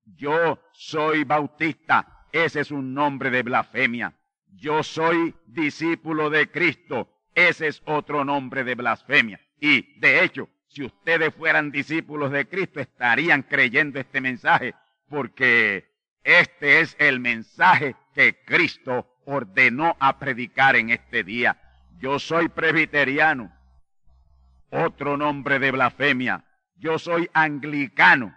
Yo 0.06 0.60
soy 0.74 1.24
bautista, 1.24 2.19
ese 2.32 2.62
es 2.62 2.72
un 2.72 2.94
nombre 2.94 3.30
de 3.30 3.44
blasfemia. 3.44 4.14
Yo 4.56 4.84
soy 4.84 5.36
discípulo 5.46 6.30
de 6.30 6.50
Cristo, 6.50 7.10
ese 7.36 7.68
es 7.68 7.82
otro 7.86 8.26
nombre 8.26 8.64
de 8.64 8.76
blasfemia. 8.76 9.40
Y 9.60 10.00
de 10.00 10.24
hecho, 10.24 10.50
si 10.68 10.84
ustedes 10.84 11.34
fueran 11.34 11.72
discípulos 11.72 12.32
de 12.32 12.48
Cristo, 12.48 12.80
estarían 12.80 13.44
creyendo 13.44 14.00
este 14.00 14.22
mensaje, 14.22 14.76
porque 15.08 15.90
este 16.24 16.82
es 16.82 16.96
el 17.00 17.20
mensaje 17.20 17.96
que 18.14 18.44
Cristo 18.46 19.08
ordenó 19.26 19.96
a 20.00 20.20
predicar 20.20 20.76
en 20.76 20.90
este 20.90 21.24
día. 21.24 21.60
Yo 22.00 22.20
soy 22.20 22.50
presbiteriano, 22.50 23.52
otro 24.70 25.18
nombre 25.18 25.60
de 25.60 25.72
blasfemia. 25.72 26.46
Yo 26.76 26.98
soy 26.98 27.30
anglicano, 27.34 28.34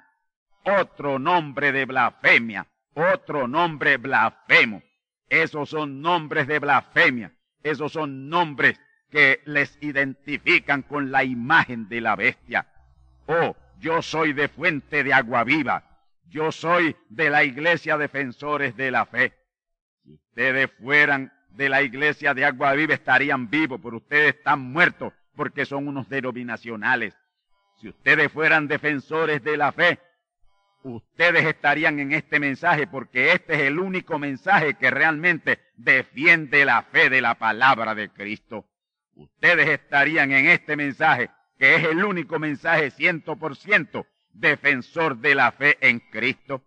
otro 0.64 1.18
nombre 1.18 1.70
de 1.72 1.85
blasfemia, 1.85 2.66
otro 2.94 3.48
nombre 3.48 3.96
blasfemo. 3.96 4.83
Esos 5.28 5.70
son 5.70 6.02
nombres 6.02 6.46
de 6.46 6.59
blasfemia, 6.59 7.33
esos 7.62 7.92
son 7.92 8.28
nombres 8.28 8.78
que 9.11 9.40
les 9.44 9.78
identifican 9.81 10.83
con 10.83 11.11
la 11.11 11.24
imagen 11.24 11.88
de 11.88 12.00
la 12.00 12.16
bestia. 12.16 12.66
Oh, 13.26 13.57
yo 13.78 14.02
soy 14.02 14.33
de 14.33 14.48
fuente 14.48 15.05
de 15.05 15.12
agua 15.12 15.44
viva. 15.44 15.85
Yo 16.28 16.50
soy 16.50 16.96
de 17.09 17.31
la 17.31 17.44
iglesia 17.44 17.98
defensores 17.98 18.76
de 18.76 18.90
la 18.90 19.05
fe. 19.07 19.35
Si 20.02 20.14
ustedes 20.14 20.70
fueran 20.81 21.33
de 21.50 21.68
la 21.68 21.83
iglesia 21.83 22.33
de 22.33 22.44
agua 22.44 22.72
viva 22.72 22.94
estarían 22.94 23.50
vivos, 23.50 23.81
pero 23.83 23.98
ustedes 23.98 24.37
están 24.37 24.61
muertos 24.61 25.12
porque 25.35 25.66
son 25.66 25.88
unos 25.88 26.09
denominacionales. 26.09 27.14
Si 27.81 27.88
ustedes 27.88 28.31
fueran 28.33 28.68
defensores 28.68 29.42
de 29.42 29.57
la 29.57 29.72
fe, 29.72 29.98
ustedes 30.83 31.45
estarían 31.47 31.99
en 31.99 32.12
este 32.12 32.40
mensaje 32.40 32.87
porque 32.87 33.33
este 33.33 33.55
es 33.55 33.61
el 33.62 33.79
único 33.79 34.18
mensaje 34.18 34.75
que 34.75 34.90
realmente 34.90 35.61
defiende 35.77 36.64
la 36.64 36.83
fe 36.83 37.11
de 37.11 37.21
la 37.21 37.35
palabra 37.37 37.95
de 37.95 38.09
Cristo 38.11 38.66
ustedes 39.14 39.68
estarían 39.68 40.33
en 40.33 40.47
este 40.47 40.77
mensaje, 40.77 41.31
que 41.59 41.77
es 41.77 41.85
el 41.85 42.05
único 42.05 42.38
mensaje 42.38 42.90
ciento 42.90 43.37
por 43.37 43.57
ciento 43.57 44.07
defensor 44.33 45.18
de 45.18 45.35
la 45.35 45.53
fe 45.53 45.79
en 45.81 46.01
Cristo. 46.11 46.62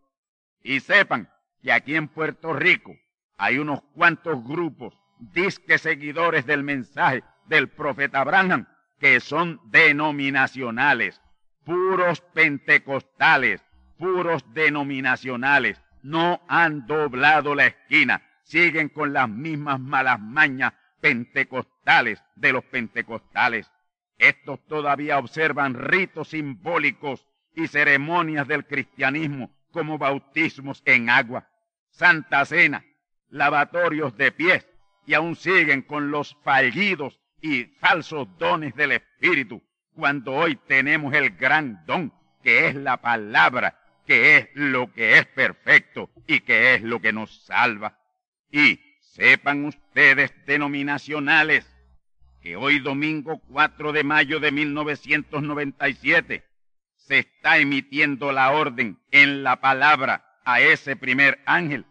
Y 0.61 0.79
sepan 0.79 1.29
que 1.61 1.71
aquí 1.71 1.95
en 1.95 2.07
Puerto 2.07 2.53
Rico 2.53 2.95
hay 3.37 3.57
unos 3.57 3.81
cuantos 3.93 4.43
grupos, 4.43 4.97
disque 5.19 5.77
seguidores 5.77 6.45
del 6.45 6.63
mensaje 6.63 7.23
del 7.47 7.69
profeta 7.69 8.21
Abraham, 8.21 8.67
que 8.99 9.19
son 9.19 9.59
denominacionales, 9.65 11.21
puros 11.65 12.21
pentecostales, 12.33 13.64
puros 13.97 14.43
denominacionales. 14.53 15.81
No 16.01 16.41
han 16.47 16.85
doblado 16.85 17.55
la 17.55 17.67
esquina, 17.67 18.21
siguen 18.43 18.89
con 18.89 19.13
las 19.13 19.27
mismas 19.27 19.79
malas 19.79 20.19
mañas 20.19 20.73
pentecostales 21.01 22.23
de 22.35 22.53
los 22.53 22.63
pentecostales. 22.65 23.71
Estos 24.17 24.65
todavía 24.67 25.17
observan 25.17 25.73
ritos 25.73 26.29
simbólicos 26.29 27.25
y 27.53 27.67
ceremonias 27.67 28.47
del 28.47 28.65
cristianismo 28.65 29.51
como 29.71 29.97
bautismos 29.97 30.81
en 30.85 31.09
agua, 31.09 31.47
santa 31.89 32.45
cena, 32.45 32.85
lavatorios 33.29 34.15
de 34.15 34.31
pies 34.31 34.67
y 35.05 35.13
aún 35.13 35.35
siguen 35.35 35.81
con 35.81 36.11
los 36.11 36.37
fallidos 36.43 37.19
y 37.41 37.65
falsos 37.65 38.27
dones 38.37 38.75
del 38.75 38.93
Espíritu 38.93 39.61
cuando 39.93 40.33
hoy 40.33 40.55
tenemos 40.67 41.13
el 41.13 41.31
gran 41.31 41.85
don 41.85 42.13
que 42.43 42.67
es 42.67 42.75
la 42.75 42.97
palabra, 42.97 43.79
que 44.05 44.37
es 44.37 44.49
lo 44.53 44.91
que 44.93 45.17
es 45.17 45.25
perfecto 45.25 46.09
y 46.27 46.41
que 46.41 46.75
es 46.75 46.81
lo 46.81 47.01
que 47.01 47.13
nos 47.13 47.45
salva. 47.45 47.97
Y 48.51 48.79
Sepan 49.15 49.63
ustedes, 49.63 50.33
denominacionales, 50.45 51.65
que 52.41 52.57
hoy 52.57 52.79
domingo 52.79 53.39
4 53.47 53.93
de 53.93 54.03
mayo 54.03 54.41
de 54.41 54.51
1997 54.51 56.43
se 56.97 57.19
está 57.19 57.57
emitiendo 57.57 58.33
la 58.33 58.51
orden 58.51 58.99
en 59.11 59.41
la 59.41 59.61
palabra 59.61 60.25
a 60.43 60.59
ese 60.59 60.97
primer 60.97 61.41
ángel 61.45 61.85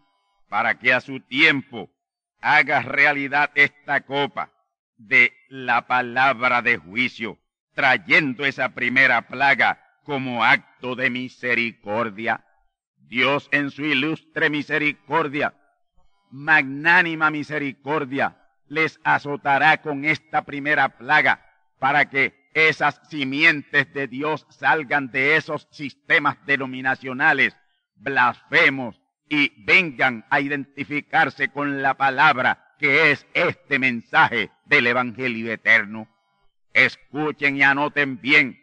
para 0.50 0.78
que 0.78 0.92
a 0.92 1.00
su 1.00 1.20
tiempo 1.20 1.90
haga 2.42 2.82
realidad 2.82 3.50
esta 3.54 4.02
copa 4.02 4.52
de 4.98 5.32
la 5.48 5.86
palabra 5.86 6.60
de 6.60 6.76
juicio, 6.76 7.38
trayendo 7.72 8.44
esa 8.44 8.74
primera 8.74 9.28
plaga 9.28 9.83
como 10.04 10.44
acto 10.44 10.94
de 10.94 11.10
misericordia. 11.10 12.44
Dios 12.96 13.48
en 13.52 13.70
su 13.70 13.84
ilustre 13.84 14.50
misericordia 14.50 15.54
magnánima 16.30 17.30
misericordia 17.30 18.36
les 18.68 18.98
azotará 19.04 19.82
con 19.82 20.04
esta 20.04 20.42
primera 20.42 20.88
plaga 20.98 21.44
para 21.78 22.10
que 22.10 22.48
esas 22.54 23.00
simientes 23.08 23.92
de 23.92 24.08
Dios 24.08 24.46
salgan 24.50 25.10
de 25.10 25.36
esos 25.36 25.68
sistemas 25.70 26.36
denominacionales 26.46 27.56
blasfemos 27.96 29.00
y 29.28 29.52
vengan 29.64 30.24
a 30.30 30.40
identificarse 30.40 31.48
con 31.48 31.82
la 31.82 31.94
palabra 31.94 32.74
que 32.78 33.10
es 33.12 33.26
este 33.34 33.78
mensaje 33.78 34.50
del 34.66 34.86
Evangelio 34.86 35.52
eterno. 35.52 36.08
Escuchen 36.72 37.56
y 37.56 37.62
anoten 37.62 38.20
bien 38.20 38.58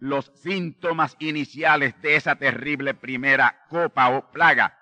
los 0.00 0.32
síntomas 0.34 1.14
iniciales 1.20 1.94
de 2.00 2.16
esa 2.16 2.36
terrible 2.36 2.94
primera 2.94 3.66
copa 3.68 4.08
o 4.08 4.32
plaga 4.32 4.76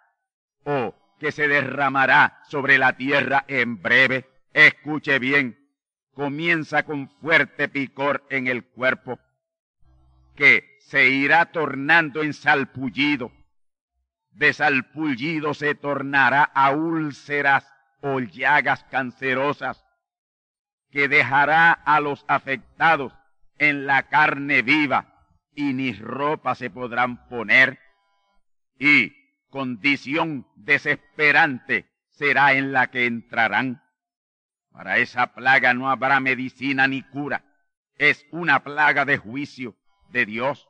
o 0.65 0.95
que 1.19 1.33
se 1.33 1.49
derramará 1.49 2.41
sobre 2.49 2.79
la 2.79 2.97
tierra 2.97 3.45
en 3.49 3.83
breve. 3.83 4.29
Escuche 4.53 5.19
bien, 5.19 5.59
comienza 6.15 6.85
con 6.85 7.09
fuerte 7.09 7.69
picor 7.69 8.25
en 8.31 8.47
el 8.47 8.65
cuerpo, 8.65 9.19
que 10.37 10.79
se 10.81 11.09
irá 11.09 11.47
tornando 11.47 12.23
en 12.23 12.33
salpullido. 12.33 13.33
De 14.31 14.53
salpullido 14.53 15.53
se 15.53 15.75
tornará 15.75 16.45
a 16.45 16.71
úlceras 16.71 17.69
o 18.01 18.21
llagas 18.21 18.85
cancerosas, 18.85 19.85
que 20.93 21.09
dejará 21.09 21.73
a 21.73 21.99
los 21.99 22.25
afectados 22.29 23.13
en 23.59 23.87
la 23.87 24.05
carne 24.05 24.63
viva 24.63 25.08
y 25.59 25.75
ni 25.75 25.93
ropa 25.93 26.55
se 26.55 26.71
podrán 26.71 27.29
poner. 27.29 27.81
Y 28.79 29.13
condición 29.51 30.47
desesperante 30.55 31.91
será 32.11 32.53
en 32.53 32.71
la 32.71 32.93
que 32.93 33.07
entrarán. 33.07 33.83
Para 34.71 34.99
esa 34.99 35.35
plaga 35.35 35.75
no 35.75 35.91
habrá 35.91 36.21
medicina 36.21 36.87
ni 36.87 37.03
cura. 37.03 37.45
Es 37.97 38.25
una 38.31 38.63
plaga 38.63 39.05
de 39.05 39.19
juicio 39.19 39.75
de 40.11 40.27
Dios 40.27 40.69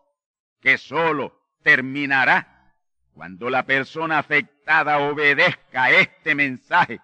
que 0.62 0.78
sólo 0.78 1.38
terminará 1.62 2.72
cuando 3.12 3.50
la 3.50 3.64
persona 3.66 4.18
afectada 4.18 5.00
obedezca 5.00 5.90
este 5.90 6.34
mensaje 6.34 6.98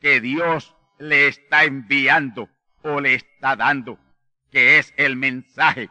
que 0.00 0.20
Dios 0.20 0.74
le 0.98 1.28
está 1.28 1.62
enviando 1.62 2.48
o 2.82 3.00
le 3.00 3.14
está 3.14 3.54
dando, 3.54 4.00
que 4.50 4.78
es 4.78 4.92
el 4.96 5.14
mensaje 5.14 5.90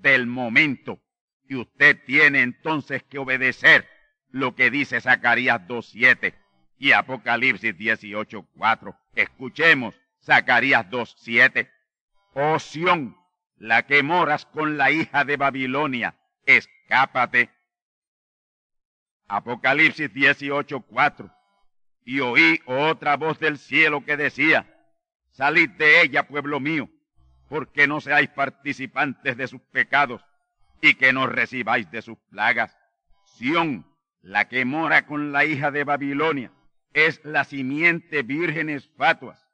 del 0.00 0.26
momento. 0.26 1.00
Y 1.48 1.56
usted 1.56 2.02
tiene 2.04 2.42
entonces 2.42 3.02
que 3.04 3.18
obedecer 3.18 3.88
lo 4.30 4.54
que 4.54 4.70
dice 4.70 5.00
Zacarías 5.00 5.60
2.7 5.62 6.34
y 6.78 6.92
Apocalipsis 6.92 7.74
18.4. 7.74 8.96
Escuchemos 9.14 9.94
Zacarías 10.22 10.86
2.7. 10.90 11.70
Oh 12.34 12.58
Sión, 12.58 13.16
la 13.56 13.86
que 13.86 14.02
moras 14.02 14.44
con 14.46 14.76
la 14.76 14.90
hija 14.90 15.24
de 15.24 15.36
Babilonia, 15.36 16.16
escápate. 16.44 17.50
Apocalipsis 19.28 20.12
18.4. 20.12 21.32
Y 22.04 22.20
oí 22.20 22.60
otra 22.66 23.16
voz 23.16 23.38
del 23.40 23.58
cielo 23.58 24.04
que 24.04 24.16
decía, 24.16 24.72
salid 25.30 25.70
de 25.70 26.02
ella, 26.02 26.28
pueblo 26.28 26.60
mío, 26.60 26.88
porque 27.48 27.86
no 27.86 28.00
seáis 28.00 28.28
participantes 28.30 29.36
de 29.36 29.46
sus 29.46 29.60
pecados 29.60 30.24
y 30.80 30.94
que 30.94 31.12
no 31.12 31.26
recibáis 31.26 31.90
de 31.90 32.02
sus 32.02 32.18
plagas. 32.30 32.76
Sión, 33.24 33.86
la 34.22 34.48
que 34.48 34.64
mora 34.64 35.06
con 35.06 35.32
la 35.32 35.44
hija 35.44 35.70
de 35.70 35.84
Babilonia, 35.84 36.52
es 36.92 37.20
la 37.24 37.44
simiente 37.44 38.22
vírgenes 38.22 38.88
fatuas 38.96 39.46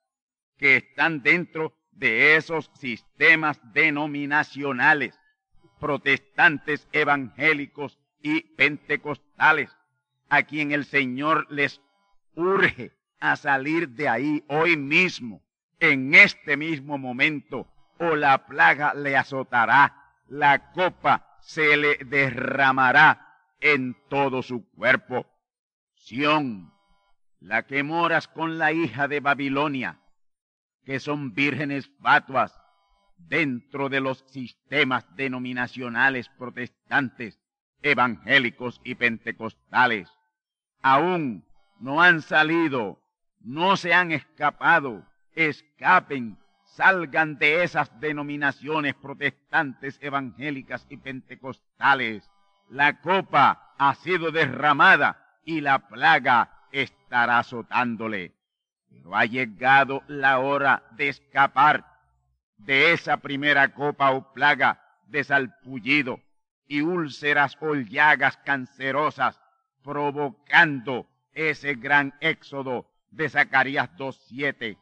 que 0.56 0.76
están 0.76 1.22
dentro 1.22 1.74
de 1.90 2.36
esos 2.36 2.70
sistemas 2.74 3.60
denominacionales, 3.72 5.18
protestantes, 5.80 6.88
evangélicos 6.92 7.98
y 8.22 8.42
pentecostales, 8.54 9.76
a 10.28 10.44
quien 10.44 10.72
el 10.72 10.84
Señor 10.84 11.46
les 11.50 11.80
urge 12.34 12.92
a 13.18 13.36
salir 13.36 13.90
de 13.90 14.08
ahí 14.08 14.44
hoy 14.48 14.76
mismo, 14.76 15.42
en 15.80 16.14
este 16.14 16.56
mismo 16.56 16.96
momento, 16.96 17.66
o 18.02 18.16
la 18.16 18.46
plaga 18.46 18.94
le 18.94 19.16
azotará, 19.16 19.94
la 20.26 20.72
copa 20.72 21.38
se 21.40 21.76
le 21.76 21.98
derramará 22.04 23.38
en 23.60 23.96
todo 24.08 24.42
su 24.42 24.68
cuerpo. 24.72 25.26
Sión, 25.94 26.74
la 27.38 27.62
que 27.62 27.84
moras 27.84 28.26
con 28.26 28.58
la 28.58 28.72
hija 28.72 29.06
de 29.06 29.20
Babilonia, 29.20 30.00
que 30.84 30.98
son 30.98 31.32
vírgenes 31.32 31.88
fatuas 32.00 32.60
dentro 33.18 33.88
de 33.88 34.00
los 34.00 34.24
sistemas 34.26 35.06
denominacionales 35.14 36.28
protestantes, 36.30 37.38
evangélicos 37.82 38.80
y 38.82 38.96
pentecostales. 38.96 40.10
Aún 40.82 41.44
no 41.78 42.02
han 42.02 42.20
salido, 42.20 43.00
no 43.38 43.76
se 43.76 43.94
han 43.94 44.10
escapado, 44.10 45.06
escapen, 45.34 46.41
salgan 46.74 47.38
de 47.38 47.64
esas 47.64 48.00
denominaciones 48.00 48.94
protestantes, 48.94 49.98
evangélicas 50.00 50.86
y 50.88 50.96
pentecostales. 50.96 52.30
La 52.68 53.00
copa 53.00 53.74
ha 53.78 53.94
sido 53.94 54.30
derramada 54.30 55.40
y 55.44 55.60
la 55.60 55.88
plaga 55.88 56.66
estará 56.72 57.38
azotándole. 57.38 58.32
Pero 58.88 59.14
ha 59.16 59.24
llegado 59.24 60.02
la 60.06 60.38
hora 60.38 60.82
de 60.92 61.08
escapar 61.08 61.84
de 62.56 62.92
esa 62.92 63.18
primera 63.18 63.72
copa 63.74 64.10
o 64.12 64.32
plaga 64.32 64.80
de 65.06 65.24
salpullido 65.24 66.20
y 66.66 66.80
úlceras 66.80 67.56
o 67.60 67.74
llagas 67.74 68.36
cancerosas, 68.38 69.38
provocando 69.82 71.06
ese 71.34 71.74
gran 71.74 72.14
éxodo 72.20 72.86
de 73.10 73.28
Zacarías 73.28 73.90
2.7, 73.96 74.78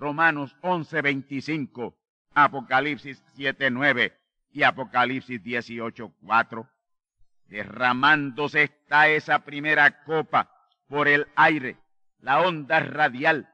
Romanos 0.00 0.56
11.25, 0.62 1.94
Apocalipsis 2.32 3.22
7.9 3.36 4.14
y 4.50 4.62
Apocalipsis 4.62 5.42
18.4. 5.42 6.68
Derramándose 7.48 8.62
está 8.62 9.08
esa 9.08 9.40
primera 9.40 10.02
copa 10.04 10.50
por 10.88 11.06
el 11.06 11.28
aire, 11.36 11.76
la 12.20 12.40
onda 12.40 12.80
radial, 12.80 13.52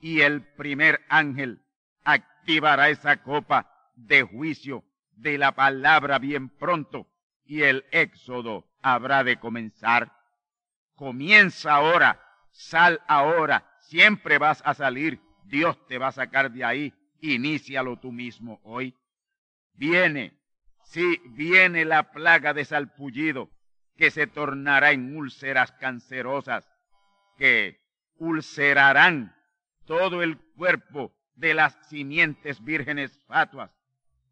y 0.00 0.20
el 0.20 0.42
primer 0.42 1.00
ángel 1.08 1.62
activará 2.04 2.90
esa 2.90 3.22
copa 3.22 3.90
de 3.94 4.22
juicio 4.22 4.84
de 5.12 5.38
la 5.38 5.52
palabra 5.52 6.18
bien 6.18 6.50
pronto, 6.50 7.08
y 7.46 7.62
el 7.62 7.86
éxodo 7.90 8.66
habrá 8.82 9.24
de 9.24 9.38
comenzar. 9.38 10.12
Comienza 10.94 11.72
ahora, 11.72 12.20
sal 12.50 13.00
ahora, 13.08 13.78
siempre 13.80 14.36
vas 14.36 14.60
a 14.66 14.74
salir, 14.74 15.20
Dios 15.54 15.78
te 15.86 15.98
va 15.98 16.08
a 16.08 16.12
sacar 16.12 16.50
de 16.50 16.64
ahí, 16.64 16.92
inícialo 17.20 17.96
tú 18.00 18.10
mismo 18.10 18.60
hoy. 18.64 18.92
Viene, 19.74 20.36
sí, 20.82 21.20
viene 21.26 21.84
la 21.84 22.10
plaga 22.10 22.52
de 22.52 22.64
salpullido, 22.64 23.52
que 23.96 24.10
se 24.10 24.26
tornará 24.26 24.90
en 24.90 25.16
úlceras 25.16 25.70
cancerosas, 25.70 26.68
que 27.38 27.80
ulcerarán 28.16 29.32
todo 29.86 30.24
el 30.24 30.38
cuerpo 30.56 31.14
de 31.36 31.54
las 31.54 31.78
simientes 31.88 32.64
vírgenes 32.64 33.16
fatuas, 33.28 33.70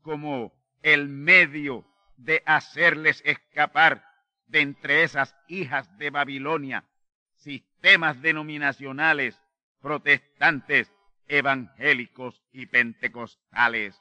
como 0.00 0.52
el 0.82 1.06
medio 1.06 1.86
de 2.16 2.42
hacerles 2.46 3.22
escapar 3.24 4.04
de 4.46 4.60
entre 4.60 5.04
esas 5.04 5.36
hijas 5.46 5.96
de 5.98 6.10
Babilonia, 6.10 6.84
sistemas 7.36 8.20
denominacionales, 8.22 9.40
protestantes, 9.80 10.92
evangélicos 11.28 12.42
y 12.52 12.66
pentecostales. 12.66 14.00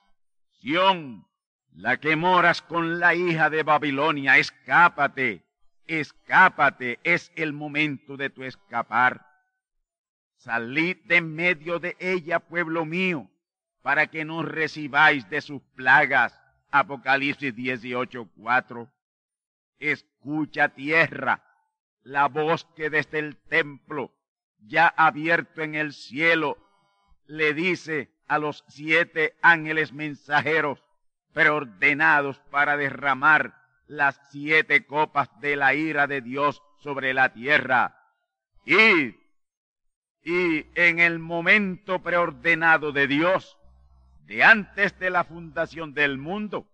Sión, 0.60 1.26
la 1.74 1.98
que 1.98 2.16
moras 2.16 2.62
con 2.62 3.00
la 3.00 3.16
hija 3.16 3.50
de 3.50 3.64
Babilonia, 3.64 4.38
escápate, 4.38 5.46
escápate, 5.88 7.00
es 7.04 7.32
el 7.36 7.54
momento 7.54 8.18
de 8.18 8.30
tu 8.30 8.44
escapar. 8.44 9.26
Salid 10.38 10.98
de 11.06 11.22
medio 11.22 11.80
de 11.80 11.96
ella, 12.00 12.40
pueblo 12.40 12.86
mío, 12.86 13.30
para 13.82 14.08
que 14.08 14.26
no 14.26 14.44
recibáis 14.44 15.30
de 15.30 15.42
sus 15.42 15.62
plagas. 15.76 16.38
Apocalipsis 16.72 17.54
18:4. 17.54 18.90
Escucha 19.80 20.70
tierra, 20.70 21.44
la 22.04 22.28
voz 22.28 22.66
que 22.76 22.90
desde 22.90 23.20
el 23.20 23.38
templo, 23.38 24.14
ya 24.60 24.88
abierto 24.88 25.62
en 25.62 25.76
el 25.76 25.94
cielo, 25.94 26.58
le 27.32 27.54
dice 27.54 28.12
a 28.28 28.38
los 28.38 28.64
siete 28.68 29.36
ángeles 29.42 29.94
mensajeros, 29.94 30.84
preordenados 31.34 32.40
para 32.52 32.76
derramar 32.76 33.56
las 33.88 34.20
siete 34.32 34.86
copas 34.86 35.30
de 35.40 35.56
la 35.56 35.74
ira 35.74 36.08
de 36.08 36.22
Dios 36.22 36.62
sobre 36.80 37.14
la 37.14 37.32
tierra. 37.32 37.96
Y, 38.66 39.16
y 40.24 40.66
en 40.76 41.00
el 41.00 41.20
momento 41.20 42.04
preordenado 42.04 42.92
de 42.92 43.08
Dios, 43.08 43.58
de 44.26 44.44
antes 44.44 45.00
de 45.00 45.10
la 45.10 45.24
fundación 45.24 45.94
del 45.94 46.18
mundo, 46.18 46.68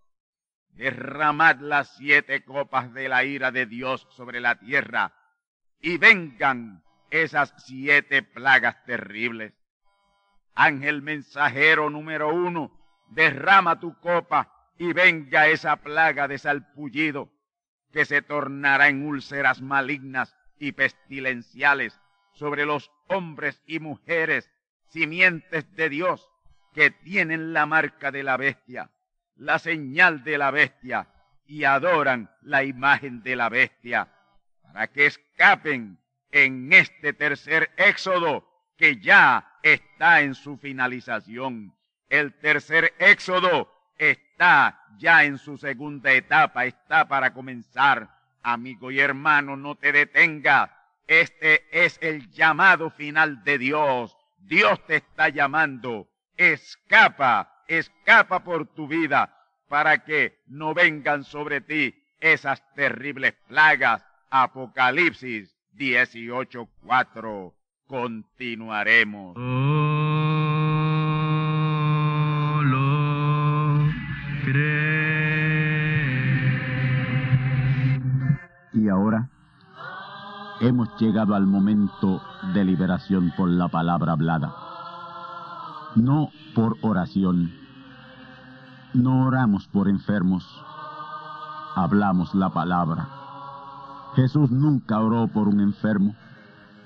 derramad 0.69 1.57
las 1.59 1.95
siete 1.97 2.43
copas 2.43 2.93
de 2.93 3.09
la 3.09 3.23
ira 3.23 3.51
de 3.51 3.67
Dios 3.67 4.07
sobre 4.09 4.39
la 4.39 4.59
tierra 4.59 5.13
y 5.79 5.97
vengan 5.97 6.83
esas 7.11 7.53
siete 7.57 8.23
plagas 8.23 8.83
terribles. 8.85 9.53
Ángel 10.57 11.03
mensajero 11.03 11.91
número 11.91 12.33
uno, 12.33 12.71
derrama 13.09 13.79
tu 13.79 13.99
copa 13.99 14.51
y 14.79 14.91
venga 14.91 15.47
esa 15.47 15.75
plaga 15.75 16.27
de 16.27 16.39
salpullido 16.39 17.29
que 17.93 18.05
se 18.05 18.23
tornará 18.23 18.87
en 18.87 19.05
úlceras 19.05 19.61
malignas 19.61 20.35
y 20.57 20.71
pestilenciales 20.71 22.01
sobre 22.33 22.65
los 22.65 22.91
hombres 23.07 23.61
y 23.67 23.79
mujeres, 23.79 24.49
simientes 24.89 25.71
de 25.75 25.89
Dios, 25.89 26.27
que 26.73 26.89
tienen 26.89 27.53
la 27.53 27.67
marca 27.67 28.11
de 28.11 28.23
la 28.23 28.35
bestia, 28.35 28.89
la 29.35 29.59
señal 29.59 30.23
de 30.23 30.39
la 30.39 30.49
bestia, 30.49 31.07
y 31.45 31.65
adoran 31.65 32.31
la 32.41 32.63
imagen 32.63 33.21
de 33.21 33.35
la 33.35 33.49
bestia, 33.49 34.11
para 34.63 34.87
que 34.87 35.05
escapen 35.05 35.99
en 36.31 36.73
este 36.73 37.13
tercer 37.13 37.69
éxodo 37.77 38.43
que 38.75 38.97
ya 38.97 39.56
está 39.73 40.21
en 40.21 40.35
su 40.35 40.57
finalización. 40.57 41.73
El 42.09 42.33
tercer 42.33 42.93
éxodo 42.99 43.71
está 43.97 44.81
ya 44.97 45.23
en 45.23 45.37
su 45.37 45.57
segunda 45.57 46.11
etapa, 46.11 46.65
está 46.65 47.07
para 47.07 47.33
comenzar. 47.33 48.09
Amigo 48.43 48.91
y 48.91 48.99
hermano, 48.99 49.57
no 49.57 49.75
te 49.75 49.91
detenga. 49.91 50.73
Este 51.07 51.65
es 51.71 51.99
el 52.01 52.29
llamado 52.31 52.89
final 52.89 53.43
de 53.43 53.57
Dios. 53.57 54.15
Dios 54.39 54.85
te 54.85 54.97
está 54.97 55.29
llamando. 55.29 56.07
Escapa, 56.37 57.63
escapa 57.67 58.43
por 58.43 58.67
tu 58.67 58.87
vida 58.87 59.33
para 59.67 60.03
que 60.03 60.39
no 60.47 60.73
vengan 60.73 61.23
sobre 61.23 61.61
ti 61.61 61.95
esas 62.19 62.61
terribles 62.73 63.33
plagas. 63.47 64.05
Apocalipsis 64.29 65.55
18.4. 65.75 67.56
Continuaremos. 67.87 69.37
Y 78.73 78.89
ahora 78.89 79.29
hemos 80.59 80.89
llegado 80.99 81.33
al 81.33 81.47
momento 81.47 82.21
de 82.53 82.65
liberación 82.65 83.31
por 83.37 83.49
la 83.49 83.69
palabra 83.69 84.11
hablada. 84.11 84.53
No 85.95 86.29
por 86.53 86.75
oración. 86.81 87.53
No 88.93 89.27
oramos 89.27 89.67
por 89.69 89.87
enfermos. 89.87 90.45
Hablamos 91.75 92.35
la 92.35 92.49
palabra. 92.49 93.07
Jesús 94.15 94.51
nunca 94.51 94.99
oró 94.99 95.27
por 95.29 95.47
un 95.47 95.61
enfermo. 95.61 96.15